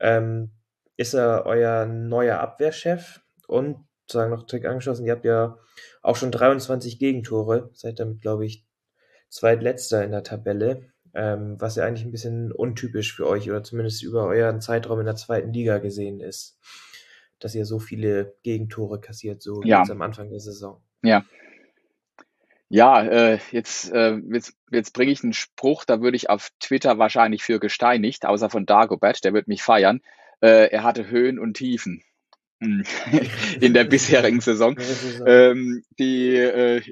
Ähm, 0.00 0.50
ist 0.96 1.14
er 1.14 1.44
euer 1.46 1.86
neuer 1.86 2.38
Abwehrchef 2.38 3.20
und 3.46 3.84
sagen 4.10 4.30
noch 4.30 4.44
direkt 4.44 4.66
angeschlossen, 4.66 5.06
ihr 5.06 5.12
habt 5.12 5.24
ja 5.24 5.58
auch 6.02 6.16
schon 6.16 6.30
23 6.30 6.98
Gegentore, 6.98 7.70
seid 7.72 7.98
damit, 7.98 8.20
glaube 8.20 8.46
ich, 8.46 8.66
zweitletzter 9.28 10.04
in 10.04 10.12
der 10.12 10.22
Tabelle, 10.22 10.92
ähm, 11.14 11.56
was 11.58 11.76
ja 11.76 11.84
eigentlich 11.84 12.04
ein 12.04 12.12
bisschen 12.12 12.52
untypisch 12.52 13.14
für 13.14 13.26
euch 13.26 13.50
oder 13.50 13.62
zumindest 13.62 14.02
über 14.02 14.26
euren 14.26 14.60
Zeitraum 14.60 15.00
in 15.00 15.06
der 15.06 15.16
zweiten 15.16 15.52
Liga 15.52 15.78
gesehen 15.78 16.20
ist, 16.20 16.58
dass 17.38 17.54
ihr 17.54 17.64
so 17.64 17.78
viele 17.78 18.36
Gegentore 18.42 19.00
kassiert, 19.00 19.42
so 19.42 19.62
ja, 19.62 19.80
jetzt 19.80 19.90
am 19.90 20.02
Anfang 20.02 20.30
der 20.30 20.40
Saison. 20.40 20.82
ja. 21.02 21.24
Ja, 22.74 23.04
äh, 23.04 23.38
jetzt, 23.52 23.92
äh, 23.92 24.16
jetzt, 24.32 24.52
jetzt 24.68 24.94
bringe 24.94 25.12
ich 25.12 25.22
einen 25.22 25.32
Spruch, 25.32 25.84
da 25.84 26.00
würde 26.00 26.16
ich 26.16 26.28
auf 26.28 26.50
Twitter 26.58 26.98
wahrscheinlich 26.98 27.44
für 27.44 27.60
gesteinigt, 27.60 28.26
außer 28.26 28.50
von 28.50 28.66
Dagobert, 28.66 29.22
der 29.22 29.32
wird 29.32 29.46
mich 29.46 29.62
feiern. 29.62 30.00
Äh, 30.40 30.72
er 30.72 30.82
hatte 30.82 31.08
Höhen 31.08 31.38
und 31.38 31.54
Tiefen 31.54 32.02
hm, 32.60 32.82
in 33.60 33.74
der 33.74 33.84
bisherigen 33.84 34.40
Saison. 34.40 34.76
Ähm, 35.24 35.84
die, 36.00 36.34
äh, 36.34 36.82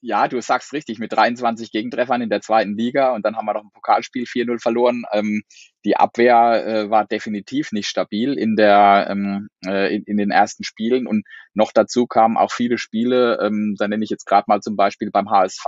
ja, 0.00 0.28
du 0.28 0.40
sagst 0.40 0.72
richtig, 0.72 0.98
mit 0.98 1.12
23 1.12 1.70
Gegentreffern 1.70 2.22
in 2.22 2.30
der 2.30 2.40
zweiten 2.40 2.76
Liga 2.76 3.14
und 3.14 3.24
dann 3.24 3.36
haben 3.36 3.46
wir 3.46 3.54
noch 3.54 3.64
ein 3.64 3.70
Pokalspiel 3.72 4.24
4-0 4.24 4.60
verloren. 4.60 5.04
Ähm, 5.12 5.42
die 5.84 5.96
Abwehr 5.96 6.66
äh, 6.66 6.90
war 6.90 7.06
definitiv 7.06 7.72
nicht 7.72 7.88
stabil 7.88 8.34
in 8.34 8.56
der 8.56 9.06
ähm, 9.10 9.48
äh, 9.64 9.94
in, 9.94 10.04
in 10.04 10.16
den 10.16 10.30
ersten 10.30 10.64
Spielen 10.64 11.06
und 11.06 11.26
noch 11.54 11.72
dazu 11.72 12.06
kamen 12.06 12.36
auch 12.36 12.52
viele 12.52 12.78
Spiele, 12.78 13.38
ähm, 13.40 13.74
da 13.78 13.88
nenne 13.88 14.04
ich 14.04 14.10
jetzt 14.10 14.26
gerade 14.26 14.44
mal 14.48 14.60
zum 14.60 14.76
Beispiel 14.76 15.10
beim 15.10 15.30
HSV. 15.30 15.64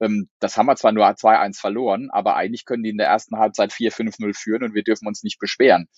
Ähm, 0.00 0.28
das 0.40 0.56
haben 0.56 0.66
wir 0.66 0.76
zwar 0.76 0.92
nur 0.92 1.06
2-1 1.06 1.58
verloren, 1.58 2.10
aber 2.10 2.36
eigentlich 2.36 2.64
können 2.64 2.82
die 2.82 2.90
in 2.90 2.98
der 2.98 3.08
ersten 3.08 3.38
Halbzeit 3.38 3.72
4-5-0 3.72 4.34
führen 4.36 4.62
und 4.64 4.74
wir 4.74 4.82
dürfen 4.82 5.06
uns 5.08 5.22
nicht 5.22 5.38
beschweren. 5.38 5.88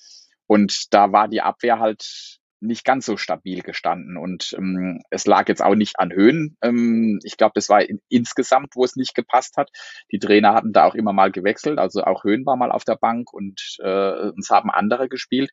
Und 0.46 0.94
da 0.94 1.12
war 1.12 1.28
die 1.28 1.42
Abwehr 1.42 1.78
halt 1.78 2.38
nicht 2.60 2.84
ganz 2.84 3.06
so 3.06 3.16
stabil 3.16 3.62
gestanden. 3.62 4.16
Und 4.16 4.54
ähm, 4.56 5.00
es 5.10 5.26
lag 5.26 5.48
jetzt 5.48 5.62
auch 5.62 5.74
nicht 5.74 5.98
an 5.98 6.12
Höhen. 6.12 6.56
Ähm, 6.62 7.20
ich 7.22 7.36
glaube, 7.36 7.52
das 7.54 7.68
war 7.68 7.82
in, 7.82 8.00
insgesamt, 8.08 8.74
wo 8.74 8.84
es 8.84 8.96
nicht 8.96 9.14
gepasst 9.14 9.56
hat. 9.56 9.70
Die 10.12 10.18
Trainer 10.18 10.54
hatten 10.54 10.72
da 10.72 10.84
auch 10.84 10.94
immer 10.94 11.12
mal 11.12 11.30
gewechselt. 11.30 11.78
Also 11.78 12.02
auch 12.02 12.24
Höhen 12.24 12.46
war 12.46 12.56
mal 12.56 12.72
auf 12.72 12.84
der 12.84 12.96
Bank 12.96 13.32
und 13.32 13.76
äh, 13.80 14.30
uns 14.30 14.50
haben 14.50 14.70
andere 14.70 15.08
gespielt. 15.08 15.50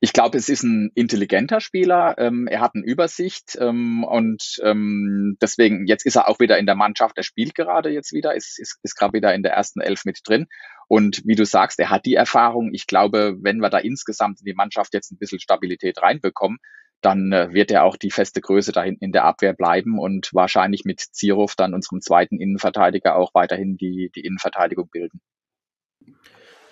Ich 0.00 0.12
glaube, 0.12 0.38
es 0.38 0.48
ist 0.48 0.62
ein 0.62 0.92
intelligenter 0.94 1.60
Spieler. 1.60 2.14
Ähm, 2.18 2.46
er 2.46 2.60
hat 2.60 2.74
eine 2.74 2.84
Übersicht 2.84 3.58
ähm, 3.60 4.04
und 4.04 4.60
ähm, 4.62 5.36
deswegen, 5.42 5.86
jetzt 5.86 6.06
ist 6.06 6.14
er 6.14 6.28
auch 6.28 6.38
wieder 6.38 6.58
in 6.58 6.66
der 6.66 6.76
Mannschaft. 6.76 7.16
Er 7.16 7.24
spielt 7.24 7.56
gerade 7.56 7.90
jetzt 7.90 8.12
wieder, 8.12 8.34
ist, 8.36 8.60
ist, 8.60 8.78
ist 8.82 8.94
gerade 8.94 9.14
wieder 9.14 9.34
in 9.34 9.42
der 9.42 9.52
ersten 9.52 9.80
Elf 9.80 10.04
mit 10.04 10.20
drin. 10.24 10.46
Und 10.88 11.22
wie 11.24 11.34
du 11.34 11.44
sagst, 11.44 11.78
er 11.78 11.90
hat 11.90 12.06
die 12.06 12.14
Erfahrung. 12.14 12.70
Ich 12.72 12.86
glaube, 12.86 13.36
wenn 13.40 13.58
wir 13.58 13.70
da 13.70 13.78
insgesamt 13.78 14.40
in 14.40 14.46
die 14.46 14.54
Mannschaft 14.54 14.94
jetzt 14.94 15.12
ein 15.12 15.18
bisschen 15.18 15.38
Stabilität 15.38 16.02
reinbekommen, 16.02 16.58
dann 17.00 17.30
äh, 17.32 17.52
wird 17.52 17.70
er 17.70 17.84
auch 17.84 17.96
die 17.96 18.10
feste 18.10 18.40
Größe 18.40 18.72
da 18.72 18.82
hinten 18.82 19.04
in 19.04 19.12
der 19.12 19.24
Abwehr 19.24 19.52
bleiben 19.52 19.98
und 19.98 20.30
wahrscheinlich 20.32 20.84
mit 20.84 21.00
Zierhoff 21.00 21.54
dann 21.54 21.74
unserem 21.74 22.00
zweiten 22.00 22.40
Innenverteidiger 22.40 23.16
auch 23.16 23.34
weiterhin 23.34 23.76
die, 23.76 24.10
die 24.16 24.24
Innenverteidigung 24.24 24.88
bilden. 24.90 25.20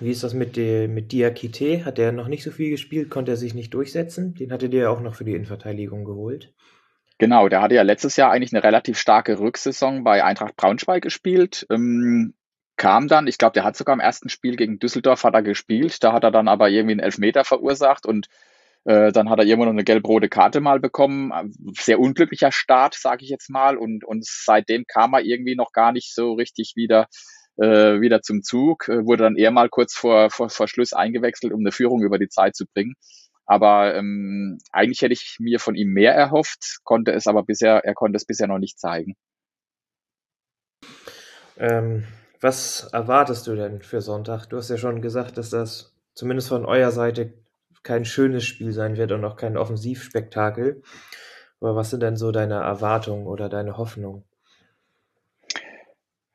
Wie 0.01 0.11
ist 0.11 0.25
das 0.25 0.35
mit, 0.35 0.57
der, 0.57 0.89
mit 0.89 1.13
Diakite? 1.13 1.85
Hat 1.85 1.99
er 1.99 2.13
noch 2.13 2.29
nicht 2.29 2.43
so 2.43 2.51
viel 2.51 2.71
gespielt? 2.71 3.09
Konnte 3.09 3.33
er 3.33 3.37
sich 3.37 3.55
nicht 3.55 3.73
durchsetzen? 3.73 4.35
Den 4.35 4.53
hattet 4.53 4.75
ihr 4.75 4.83
ja 4.83 4.91
auch 4.91 5.01
noch 5.01 5.15
für 5.15 5.25
die 5.25 5.33
Innenverteidigung 5.33 6.05
geholt. 6.05 6.53
Genau, 7.19 7.49
der 7.49 7.63
hatte 7.63 7.77
ja 7.77 7.83
letztes 7.83 8.17
Jahr 8.17 8.31
eigentlich 8.31 8.53
eine 8.53 8.63
relativ 8.63 8.99
starke 8.99 9.39
Rücksaison 9.39 10.05
bei 10.05 10.23
Eintracht 10.23 10.57
Braunschweig 10.57 11.03
gespielt. 11.03 11.67
Ähm, 11.71 12.35
kam 12.77 13.09
dann, 13.09 13.27
ich 13.27 13.39
glaube, 13.39 13.55
der 13.55 13.65
hat 13.65 13.77
sogar 13.77 13.95
im 13.95 14.01
ersten 14.01 14.29
Spiel 14.29 14.57
gegen 14.57 14.79
Düsseldorf 14.79 15.25
hat 15.25 15.35
er 15.35 15.43
gespielt. 15.43 16.03
Da 16.03 16.13
hat 16.13 16.25
er 16.25 16.31
dann 16.31 16.49
aber 16.49 16.69
irgendwie 16.69 16.93
einen 16.93 17.01
Elfmeter 17.01 17.45
verursacht 17.45 18.07
und 18.07 18.29
äh, 18.85 19.13
dann 19.13 19.31
hat 19.31 19.39
er 19.39 19.45
irgendwo 19.45 19.65
noch 19.65 19.73
eine 19.73 19.85
gelb-rote 19.85 20.29
Karte 20.29 20.61
mal 20.61 20.81
bekommen. 20.81 21.33
Sehr 21.79 21.99
unglücklicher 21.99 22.53
Start, 22.53 22.95
sage 22.95 23.25
ich 23.25 23.31
jetzt 23.31 23.51
mal. 23.51 23.77
Und, 23.77 24.05
und 24.05 24.25
seitdem 24.25 24.85
kam 24.87 25.15
er 25.15 25.23
irgendwie 25.23 25.57
noch 25.57 25.73
gar 25.73 25.93
nicht 25.93 26.15
so 26.15 26.35
richtig 26.35 26.75
wieder 26.77 27.09
äh, 27.57 28.01
wieder 28.01 28.23
zum 28.23 28.43
Zug, 28.43 28.89
äh, 28.89 29.05
wurde 29.07 29.25
dann 29.25 29.37
eher 29.37 29.51
mal 29.51 29.69
kurz 29.69 29.95
vor, 29.95 30.31
vor, 30.31 30.51
vor 30.51 30.69
Schluss 30.69 30.93
eingewechselt, 30.93 31.53
um 31.53 31.61
eine 31.61 31.73
Führung 31.73 32.03
über 32.03 32.19
die 32.19 32.29
Zeit 32.29 32.55
zu 32.55 32.67
bringen. 32.67 32.95
Aber 33.47 33.95
ähm, 33.95 34.59
eigentlich 34.73 35.03
hätte 35.03 35.15
ich 35.15 35.37
mir 35.39 35.61
von 35.61 35.77
ihm 35.77 35.93
mehr 35.93 36.15
erhofft, 36.15 36.81
konnte 36.83 37.13
es 37.13 37.27
aber 37.27 37.45
bisher, 37.45 37.85
er 37.85 37.95
konnte 37.95 38.17
es 38.17 38.25
bisher 38.25 38.49
noch 38.49 38.59
nicht 38.59 38.79
zeigen. 38.79 39.15
Ähm, 41.57 42.05
was 42.47 42.89
erwartest 42.93 43.49
du 43.49 43.57
denn 43.57 43.83
für 43.83 44.01
Sonntag? 44.01 44.47
Du 44.47 44.57
hast 44.57 44.71
ja 44.71 44.77
schon 44.77 45.03
gesagt, 45.03 45.37
dass 45.37 45.51
das 45.51 45.93
zumindest 46.15 46.49
von 46.49 46.65
eurer 46.65 46.93
Seite 46.93 47.35
kein 47.83 48.05
schönes 48.05 48.45
Spiel 48.45 48.73
sein 48.73 48.97
wird 48.97 49.11
und 49.11 49.25
auch 49.25 49.35
kein 49.35 49.57
Offensivspektakel. 49.57 50.81
Aber 51.61 51.75
was 51.75 51.91
sind 51.91 52.05
denn 52.05 52.17
so 52.17 52.31
deine 52.31 52.55
Erwartungen 52.55 53.27
oder 53.27 53.49
deine 53.49 53.77
Hoffnungen? 53.77 54.23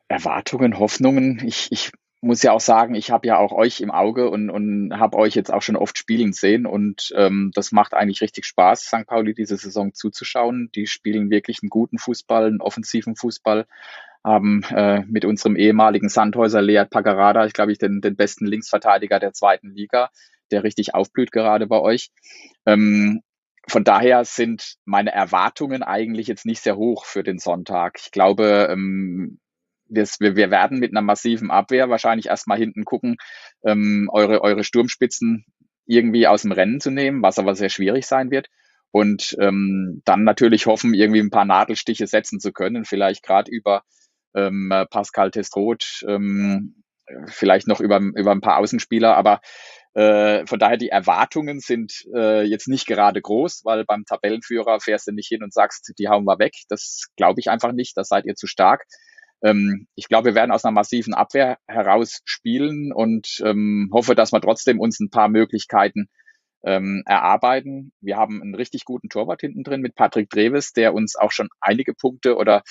Erwartungen, 0.10 0.78
Hoffnungen. 0.80 1.41
Ich, 1.45 1.71
ich 1.71 1.91
muss 2.19 2.43
ja 2.43 2.52
auch 2.52 2.60
sagen, 2.60 2.93
ich 2.93 3.10
habe 3.10 3.28
ja 3.28 3.38
auch 3.38 3.54
euch 3.54 3.80
im 3.80 3.89
Auge 3.89 4.30
und, 4.30 4.50
und 4.50 5.00
habe 5.00 5.17
euch 5.17 5.34
jetzt 5.34 5.54
auch 5.54 5.62
schon 5.62 5.78
oft 5.78 5.97
spielen 5.97 6.34
sehen 6.34 6.65
und 6.65 7.13
ähm, 7.15 7.52
das 7.56 7.71
macht 7.71 7.93
eigentlich 7.93 8.21
richtig 8.21 8.45
Spaß, 8.45 8.82
St. 8.82 9.08
Pauli 9.08 9.34
diese 9.34 9.56
Saison 9.56 9.93
zuzuschauen. 9.93 10.69
Die 10.76 10.88
spielen 10.88 11.30
wirklich 11.30 11.60
einen 11.63 11.69
guten 11.69 11.97
Fußball, 11.97 12.47
einen 12.47 12.62
offensiven 12.62 13.15
Fußball, 13.15 13.65
haben 14.23 14.63
äh, 14.69 15.01
mit 15.07 15.25
unserem 15.25 15.55
ehemaligen 15.55 16.10
Sandhäuser 16.10 16.62
Lead 16.62 16.89
Pagarada, 16.89 17.45
ich 17.45 17.53
glaube 17.53 17.71
ich, 17.71 17.77
den, 17.77 18.01
den 18.01 18.15
besten 18.15 18.45
Linksverteidiger 18.45 19.19
der 19.19 19.34
zweiten 19.34 19.71
Liga, 19.71 20.10
der 20.51 20.63
richtig 20.63 20.93
aufblüht 20.93 21.31
gerade 21.31 21.67
bei 21.67 21.79
euch. 21.79 22.12
Ähm, 22.65 23.21
von 23.67 23.84
daher 23.84 24.25
sind 24.25 24.75
meine 24.86 25.12
Erwartungen 25.12 25.84
eigentlich 25.84 26.27
jetzt 26.27 26.45
nicht 26.45 26.62
sehr 26.62 26.77
hoch 26.77 27.05
für 27.05 27.23
den 27.23 27.39
Sonntag. 27.39 27.99
Ich 28.03 28.12
glaube, 28.12 28.67
ähm, 28.71 29.39
wir, 29.88 30.07
wir 30.19 30.51
werden 30.51 30.79
mit 30.79 30.91
einer 30.91 31.01
massiven 31.01 31.51
Abwehr 31.51 31.89
wahrscheinlich 31.89 32.27
erstmal 32.27 32.57
hinten 32.57 32.86
gucken, 32.86 33.17
ähm, 33.63 34.10
eure, 34.12 34.41
eure 34.41 34.63
Sturmspitzen 34.63 35.45
irgendwie 35.86 36.27
aus 36.27 36.43
dem 36.43 36.51
Rennen 36.51 36.79
zu 36.79 36.89
nehmen, 36.91 37.21
was 37.21 37.39
aber 37.39 37.55
sehr 37.55 37.69
schwierig 37.69 38.05
sein 38.05 38.31
wird. 38.31 38.47
Und 38.91 39.38
ähm, 39.39 40.01
dann 40.05 40.23
natürlich 40.23 40.65
hoffen, 40.65 40.93
irgendwie 40.93 41.21
ein 41.21 41.29
paar 41.29 41.45
Nadelstiche 41.45 42.07
setzen 42.07 42.39
zu 42.39 42.51
können, 42.51 42.84
vielleicht 42.84 43.23
gerade 43.23 43.49
über 43.49 43.84
ähm, 44.36 44.72
Pascal 44.89 45.32
Testroth, 45.32 46.04
ähm, 46.08 46.84
vielleicht 47.28 47.67
noch 47.67 47.80
über, 47.80 48.00
über 48.00 48.32
ein 48.32 48.41
paar 48.41 48.58
Außenspieler, 48.58 49.15
aber 49.15 49.41
äh, 49.94 50.46
von 50.46 50.60
daher 50.60 50.78
die 50.78 50.89
Erwartungen 50.89 51.60
sind 51.60 52.06
äh, 52.15 52.44
jetzt 52.44 52.67
nicht 52.67 52.88
gerade 52.88 53.22
groß, 53.22 53.62
weil 53.65 53.84
beim 53.84 54.06
Tabellenführer 54.06 54.80
fährst 54.80 55.08
du 55.08 55.12
nicht 55.12 55.28
hin 55.28 55.44
und 55.44 55.54
sagst, 55.54 55.94
die 55.98 56.08
hauen 56.08 56.24
wir 56.24 56.39
weg. 56.39 56.54
Das 56.70 57.08
glaube 57.17 57.41
ich 57.41 57.50
einfach 57.50 57.74
nicht, 57.74 57.98
das 57.98 58.08
seid 58.08 58.26
ihr 58.26 58.36
zu 58.36 58.48
stark. 58.48 58.86
Ähm, 59.44 59.88
ich 59.96 60.08
glaube, 60.08 60.30
wir 60.30 60.36
werden 60.36 60.52
aus 60.52 60.63
einer 60.63 60.72
massiven 60.72 61.13
Abwehr 61.13 61.58
heraus 61.67 62.22
spielen 62.24 62.94
und 62.94 63.41
ähm, 63.44 63.89
hoffe, 63.91 64.15
dass 64.15 64.32
wir 64.32 64.39
trotzdem 64.39 64.80
uns 64.80 65.00
ein 65.00 65.10
paar 65.10 65.28
Möglichkeiten 65.28 66.08
ähm, 66.63 67.04
erarbeiten. 67.06 67.91
Wir 68.02 68.17
haben 68.17 68.41
einen 68.41 68.56
richtig 68.56 68.86
guten 68.86 69.10
Torwart 69.10 69.41
hinten 69.41 69.63
drin 69.63 69.82
mit 69.82 69.95
Patrick 69.95 70.30
Dreves, 70.30 70.74
der 70.74 70.93
uns 70.93 71.15
auch 71.15 71.32
schon 71.32 71.50
einige 71.60 71.93
Punkte 71.93 72.36
oder, 72.38 72.63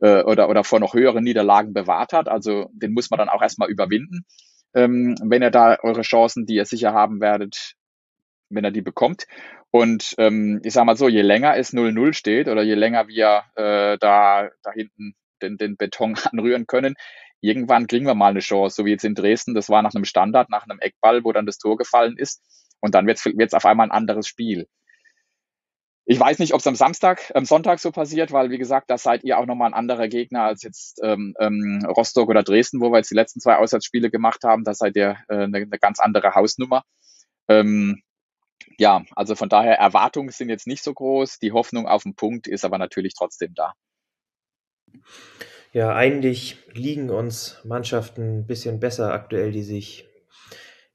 äh, 0.00 0.22
oder, 0.22 0.48
oder 0.48 0.64
vor 0.64 0.80
noch 0.80 0.94
höheren 0.94 1.24
Niederlagen 1.24 1.72
bewahrt 1.72 2.12
hat. 2.12 2.28
Also 2.28 2.70
den 2.72 2.92
muss 2.92 3.10
man 3.10 3.18
dann 3.18 3.28
auch 3.28 3.42
erstmal 3.42 3.70
überwinden, 3.70 4.24
ähm, 4.74 5.16
wenn 5.22 5.42
ihr 5.42 5.50
da 5.50 5.78
eure 5.82 6.02
Chancen, 6.02 6.46
die 6.46 6.56
ihr 6.56 6.66
sicher 6.66 6.92
haben 6.92 7.20
werdet, 7.20 7.74
wenn 8.50 8.64
er 8.64 8.70
die 8.70 8.82
bekommt. 8.82 9.26
Und 9.70 10.14
ähm, 10.18 10.60
ich 10.64 10.72
sage 10.72 10.86
mal 10.86 10.96
so, 10.96 11.08
je 11.08 11.22
länger 11.22 11.56
es 11.56 11.72
0-0 11.72 12.12
steht 12.14 12.48
oder 12.48 12.62
je 12.62 12.74
länger 12.74 13.08
wir 13.08 13.42
äh, 13.56 13.98
da, 13.98 14.48
da 14.62 14.72
hinten 14.72 15.14
den, 15.42 15.56
den 15.56 15.76
Beton 15.76 16.14
anrühren 16.32 16.66
können. 16.66 16.94
Irgendwann 17.40 17.86
kriegen 17.86 18.06
wir 18.06 18.14
mal 18.14 18.30
eine 18.30 18.40
Chance, 18.40 18.76
so 18.76 18.84
wie 18.86 18.90
jetzt 18.90 19.04
in 19.04 19.14
Dresden. 19.14 19.54
Das 19.54 19.68
war 19.68 19.82
nach 19.82 19.94
einem 19.94 20.04
Standard, 20.04 20.48
nach 20.50 20.64
einem 20.64 20.80
Eckball, 20.80 21.24
wo 21.24 21.32
dann 21.32 21.46
das 21.46 21.58
Tor 21.58 21.76
gefallen 21.76 22.16
ist. 22.16 22.42
Und 22.80 22.94
dann 22.94 23.06
wird 23.06 23.18
es 23.24 23.54
auf 23.54 23.66
einmal 23.66 23.86
ein 23.86 23.92
anderes 23.92 24.28
Spiel. 24.28 24.68
Ich 26.08 26.20
weiß 26.20 26.38
nicht, 26.38 26.54
ob 26.54 26.60
es 26.60 26.66
am 26.68 26.76
Samstag, 26.76 27.32
am 27.34 27.44
Sonntag 27.44 27.80
so 27.80 27.90
passiert, 27.90 28.30
weil 28.30 28.50
wie 28.50 28.58
gesagt, 28.58 28.90
da 28.90 28.96
seid 28.96 29.24
ihr 29.24 29.38
auch 29.38 29.46
nochmal 29.46 29.70
ein 29.70 29.74
anderer 29.74 30.06
Gegner 30.06 30.42
als 30.42 30.62
jetzt 30.62 31.00
ähm, 31.02 31.34
ähm, 31.40 31.84
Rostock 31.84 32.28
oder 32.28 32.44
Dresden, 32.44 32.80
wo 32.80 32.92
wir 32.92 32.98
jetzt 32.98 33.10
die 33.10 33.16
letzten 33.16 33.40
zwei 33.40 33.56
Auswärtsspiele 33.56 34.08
gemacht 34.08 34.44
haben. 34.44 34.62
Da 34.62 34.72
seid 34.72 34.94
ihr 34.94 35.16
äh, 35.28 35.42
eine, 35.42 35.66
ganz 35.66 35.98
andere 35.98 36.36
Hausnummer. 36.36 36.84
Ähm, 37.48 38.02
ja, 38.78 39.04
also 39.16 39.34
von 39.34 39.48
daher 39.48 39.78
Erwartungen 39.78 40.28
sind 40.30 40.48
jetzt 40.48 40.68
nicht 40.68 40.84
so 40.84 40.94
groß. 40.94 41.40
Die 41.40 41.50
Hoffnung 41.50 41.88
auf 41.88 42.04
den 42.04 42.14
Punkt 42.14 42.46
ist 42.46 42.64
aber 42.64 42.78
natürlich 42.78 43.14
trotzdem 43.14 43.54
da. 43.54 43.72
Ja, 45.72 45.92
eigentlich 45.92 46.58
liegen 46.72 47.10
uns 47.10 47.60
Mannschaften 47.64 48.38
ein 48.38 48.46
bisschen 48.46 48.78
besser 48.78 49.12
aktuell, 49.12 49.50
die 49.50 49.64
sich 49.64 50.06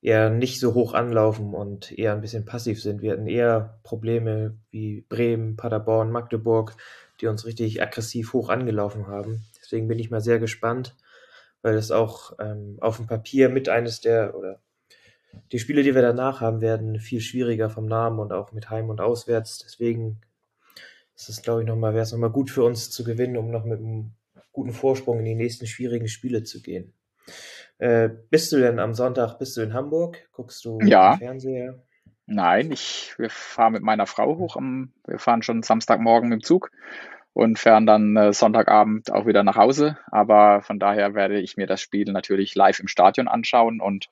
eher 0.02 0.30
nicht 0.30 0.60
so 0.60 0.74
hoch 0.74 0.94
anlaufen 0.94 1.54
und 1.54 1.98
eher 1.98 2.14
ein 2.14 2.22
bisschen 2.22 2.46
passiv 2.46 2.82
sind. 2.82 3.02
Wir 3.02 3.14
hatten 3.14 3.28
eher 3.28 3.80
Probleme 3.84 4.58
wie 4.72 5.02
Bremen, 5.08 5.56
Paderborn, 5.56 6.12
Magdeburg, 6.12 6.76
die 7.22 7.28
uns 7.28 7.46
richtig 7.46 7.82
aggressiv 7.82 8.34
hoch 8.34 8.50
angelaufen 8.50 9.08
haben. 9.08 9.46
Deswegen 9.62 9.88
bin 9.88 10.00
ich 10.00 10.10
mal 10.10 10.22
sehr 10.22 10.40
gespannt, 10.40 10.96
weil 11.62 11.76
es 11.76 11.92
auch 11.92 12.34
ähm, 12.40 12.78
auf 12.82 12.98
dem 12.98 13.08
Papier 13.08 13.50
mit 13.50 13.70
eines 13.70 14.02
der 14.02 14.36
oder 14.36 14.60
die 15.52 15.60
Spiele, 15.60 15.84
die 15.84 15.96
wir 15.96 16.02
danach 16.02 16.42
haben, 16.42 16.62
werden 16.62 17.00
viel 17.00 17.22
schwieriger 17.22 17.70
vom 17.70 17.86
Namen 17.86 18.20
und 18.20 18.34
auch 18.34 18.52
mit 18.52 18.70
Heim 18.70 18.90
und 18.90 19.00
Auswärts. 19.00 19.60
Deswegen 19.60 20.20
ist 21.16 21.30
es, 21.30 21.42
glaube 21.42 21.62
ich, 21.62 21.68
nochmal, 21.68 21.94
wäre 21.94 22.04
es 22.04 22.12
nochmal 22.12 22.32
gut 22.32 22.50
für 22.50 22.64
uns 22.64 22.90
zu 22.90 23.04
gewinnen, 23.04 23.38
um 23.38 23.52
noch 23.52 23.64
mit 23.64 23.80
einem 23.80 24.12
guten 24.52 24.74
Vorsprung 24.74 25.20
in 25.20 25.26
die 25.26 25.36
nächsten 25.36 25.68
schwierigen 25.68 26.08
Spiele 26.08 26.44
zu 26.44 26.62
gehen. 26.62 26.94
Äh, 27.82 28.10
bist 28.30 28.52
du 28.52 28.58
denn 28.60 28.78
am 28.80 28.94
Sonntag, 28.94 29.39
bist 29.39 29.58
du 29.58 29.62
in 29.62 29.74
Hamburg? 29.74 30.30
Guckst 30.34 30.63
du 30.65 30.80
Ja, 30.80 31.13
Fernseher? 31.17 31.84
nein, 32.28 32.72
ich, 32.72 33.13
wir 33.17 33.30
fahren 33.30 33.74
mit 33.74 33.84
meiner 33.84 34.06
Frau 34.06 34.38
hoch. 34.38 34.56
Am, 34.56 34.94
wir 35.08 35.20
fahren 35.20 35.41
schon 35.44 35.63
Samstagmorgen 35.63 36.30
mit 36.30 36.41
dem 36.41 36.44
Zug 36.44 36.72
und 37.34 37.60
fahren 37.60 37.86
dann 37.88 38.15
äh, 38.17 38.34
Sonntagabend 38.34 39.12
auch 39.12 39.26
wieder 39.26 39.44
nach 39.44 39.56
Hause. 39.56 39.98
Aber 40.12 40.62
von 40.62 40.80
daher 40.80 41.15
werde 41.15 41.39
ich 41.39 41.58
mir 41.58 41.67
das 41.67 41.82
Spiel 41.82 42.12
natürlich 42.12 42.56
live 42.56 42.80
im 42.80 42.88
Stadion 42.88 43.28
anschauen 43.28 43.82
und 43.82 44.10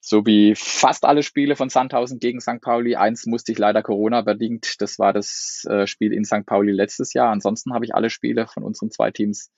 so 0.00 0.26
wie 0.26 0.54
fast 0.56 1.04
alle 1.04 1.22
Spiele 1.22 1.56
von 1.56 1.68
Sandhausen 1.68 2.18
gegen 2.20 2.40
St. 2.40 2.60
Pauli. 2.60 2.96
Eins 2.96 3.26
musste 3.26 3.52
ich 3.52 3.58
leider 3.58 3.82
Corona-bedingt. 3.82 4.80
Das 4.80 4.98
war 4.98 5.12
das 5.12 5.64
äh, 5.68 5.86
Spiel 5.86 6.12
in 6.12 6.24
St. 6.24 6.46
Pauli 6.46 6.72
letztes 6.72 7.12
Jahr. 7.12 7.30
Ansonsten 7.32 7.72
habe 7.74 7.84
ich 7.84 7.94
alle 7.94 8.10
Spiele 8.10 8.46
von 8.46 8.64
unseren 8.64 8.90
zwei 8.90 9.10
Teams 9.12 9.52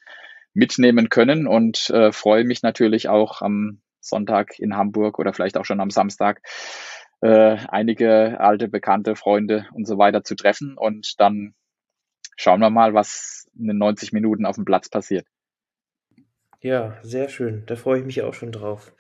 mitnehmen 0.59 1.09
können 1.09 1.47
und 1.47 1.89
äh, 1.91 2.11
freue 2.11 2.45
mich 2.45 2.63
natürlich 2.63 3.09
auch 3.09 3.43
am 3.43 3.81
Sonntag 4.01 4.59
in 4.59 4.77
Hamburg 4.77 5.19
oder 5.19 5.33
vielleicht 5.33 5.57
auch 5.57 5.65
schon 5.65 5.81
am 5.81 5.91
Samstag 5.91 6.43
äh, 7.21 7.57
einige 7.69 8.41
alte 8.41 8.69
Bekannte, 8.69 9.15
Freunde 9.15 9.67
und 9.73 9.87
so 9.87 9.99
weiter 9.99 10.25
zu 10.25 10.35
treffen. 10.35 10.77
Und 10.77 11.21
dann 11.21 11.55
schauen 12.37 12.61
wir 12.61 12.71
mal, 12.71 12.93
was 12.93 13.47
in 13.57 13.69
den 13.69 13.79
90 13.79 14.13
Minuten 14.13 14.47
auf 14.47 14.57
dem 14.57 14.65
Platz 14.65 14.89
passiert. 14.89 15.27
Ja, 16.61 16.99
sehr 17.03 17.29
schön. 17.29 17.63
Da 17.67 17.77
freue 17.77 18.01
ich 18.01 18.07
mich 18.07 18.23
auch 18.23 18.35
schon 18.35 18.51
drauf. 18.51 18.93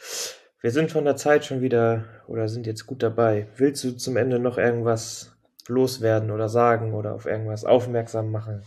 Wir 0.60 0.70
sind 0.70 0.92
von 0.92 1.04
der 1.04 1.16
Zeit 1.16 1.44
schon 1.44 1.60
wieder 1.60 2.04
oder 2.28 2.48
sind 2.48 2.66
jetzt 2.66 2.86
gut 2.86 3.02
dabei. 3.02 3.48
Willst 3.56 3.82
du 3.82 3.96
zum 3.96 4.16
Ende 4.16 4.38
noch 4.38 4.58
irgendwas 4.58 5.36
loswerden 5.66 6.30
oder 6.30 6.48
sagen 6.48 6.94
oder 6.94 7.14
auf 7.14 7.26
irgendwas 7.26 7.64
aufmerksam 7.64 8.30
machen? 8.30 8.62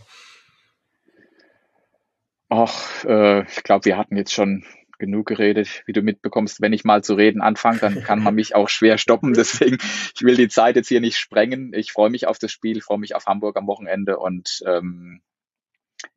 Ach, 2.52 3.04
äh, 3.04 3.44
ich 3.44 3.62
glaube, 3.62 3.86
wir 3.86 3.96
hatten 3.96 4.16
jetzt 4.16 4.32
schon 4.32 4.64
genug 4.98 5.26
geredet, 5.26 5.82
wie 5.86 5.92
du 5.92 6.02
mitbekommst. 6.02 6.60
Wenn 6.60 6.72
ich 6.72 6.84
mal 6.84 7.02
zu 7.02 7.14
reden 7.14 7.40
anfange, 7.40 7.78
dann 7.78 8.02
kann 8.04 8.22
man 8.22 8.34
mich 8.34 8.54
auch 8.54 8.68
schwer 8.68 8.98
stoppen. 8.98 9.32
Deswegen, 9.34 9.78
ich 10.14 10.22
will 10.22 10.36
die 10.36 10.48
Zeit 10.48 10.76
jetzt 10.76 10.88
hier 10.88 11.00
nicht 11.00 11.18
sprengen. 11.18 11.72
Ich 11.72 11.92
freue 11.92 12.10
mich 12.10 12.26
auf 12.26 12.38
das 12.38 12.52
Spiel, 12.52 12.82
freue 12.82 12.98
mich 12.98 13.14
auf 13.14 13.26
Hamburg 13.26 13.56
am 13.56 13.66
Wochenende 13.66 14.18
und 14.18 14.62
ähm, 14.66 15.22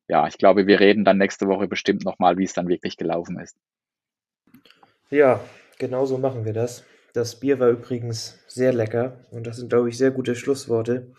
ja, 0.08 0.28
ich 0.28 0.38
glaube, 0.38 0.68
wir 0.68 0.80
reden 0.80 1.06
dann 1.06 1.18
nächste 1.18 1.48
Woche 1.48 1.68
bestimmt 1.68 2.04
nochmal, 2.04 2.38
wie 2.38 2.44
es 2.44 2.54
dann 2.54 2.68
wirklich 2.68 2.98
gelaufen 2.98 3.40
ist. 3.40 3.58
Ja, 5.10 5.40
Genau 5.78 6.06
so 6.06 6.18
machen 6.18 6.46
wir 6.46 6.54
das. 6.54 6.84
Das 7.14 7.40
Bier 7.40 7.60
war 7.60 7.70
übrigens 7.70 8.40
sehr 8.48 8.74
lecker 8.74 9.20
und 9.32 9.46
das 9.48 9.58
sind, 9.58 9.70
glaube 9.70 9.90
ich, 9.90 9.98
sehr 9.98 10.12
gute 10.12 10.36
Schlussworte. 10.36 11.14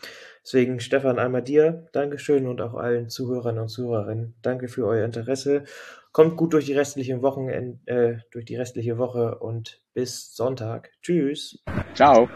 Deswegen, 0.46 0.78
Stefan, 0.78 1.18
einmal 1.18 1.42
dir 1.42 1.88
Dankeschön 1.90 2.46
und 2.46 2.60
auch 2.60 2.74
allen 2.74 3.08
Zuhörern 3.08 3.58
und 3.58 3.66
Zuhörerinnen. 3.66 4.36
Danke 4.42 4.68
für 4.68 4.86
euer 4.86 5.04
Interesse. 5.04 5.64
Kommt 6.12 6.36
gut 6.36 6.52
durch 6.52 6.66
die 6.66 6.72
restliche 6.72 7.20
Wochenende, 7.20 7.80
äh, 7.86 8.18
durch 8.30 8.44
die 8.44 8.54
restliche 8.54 8.96
Woche 8.96 9.38
und 9.40 9.82
bis 9.92 10.36
Sonntag. 10.36 10.92
Tschüss. 11.02 11.64
Ciao. 11.94 12.28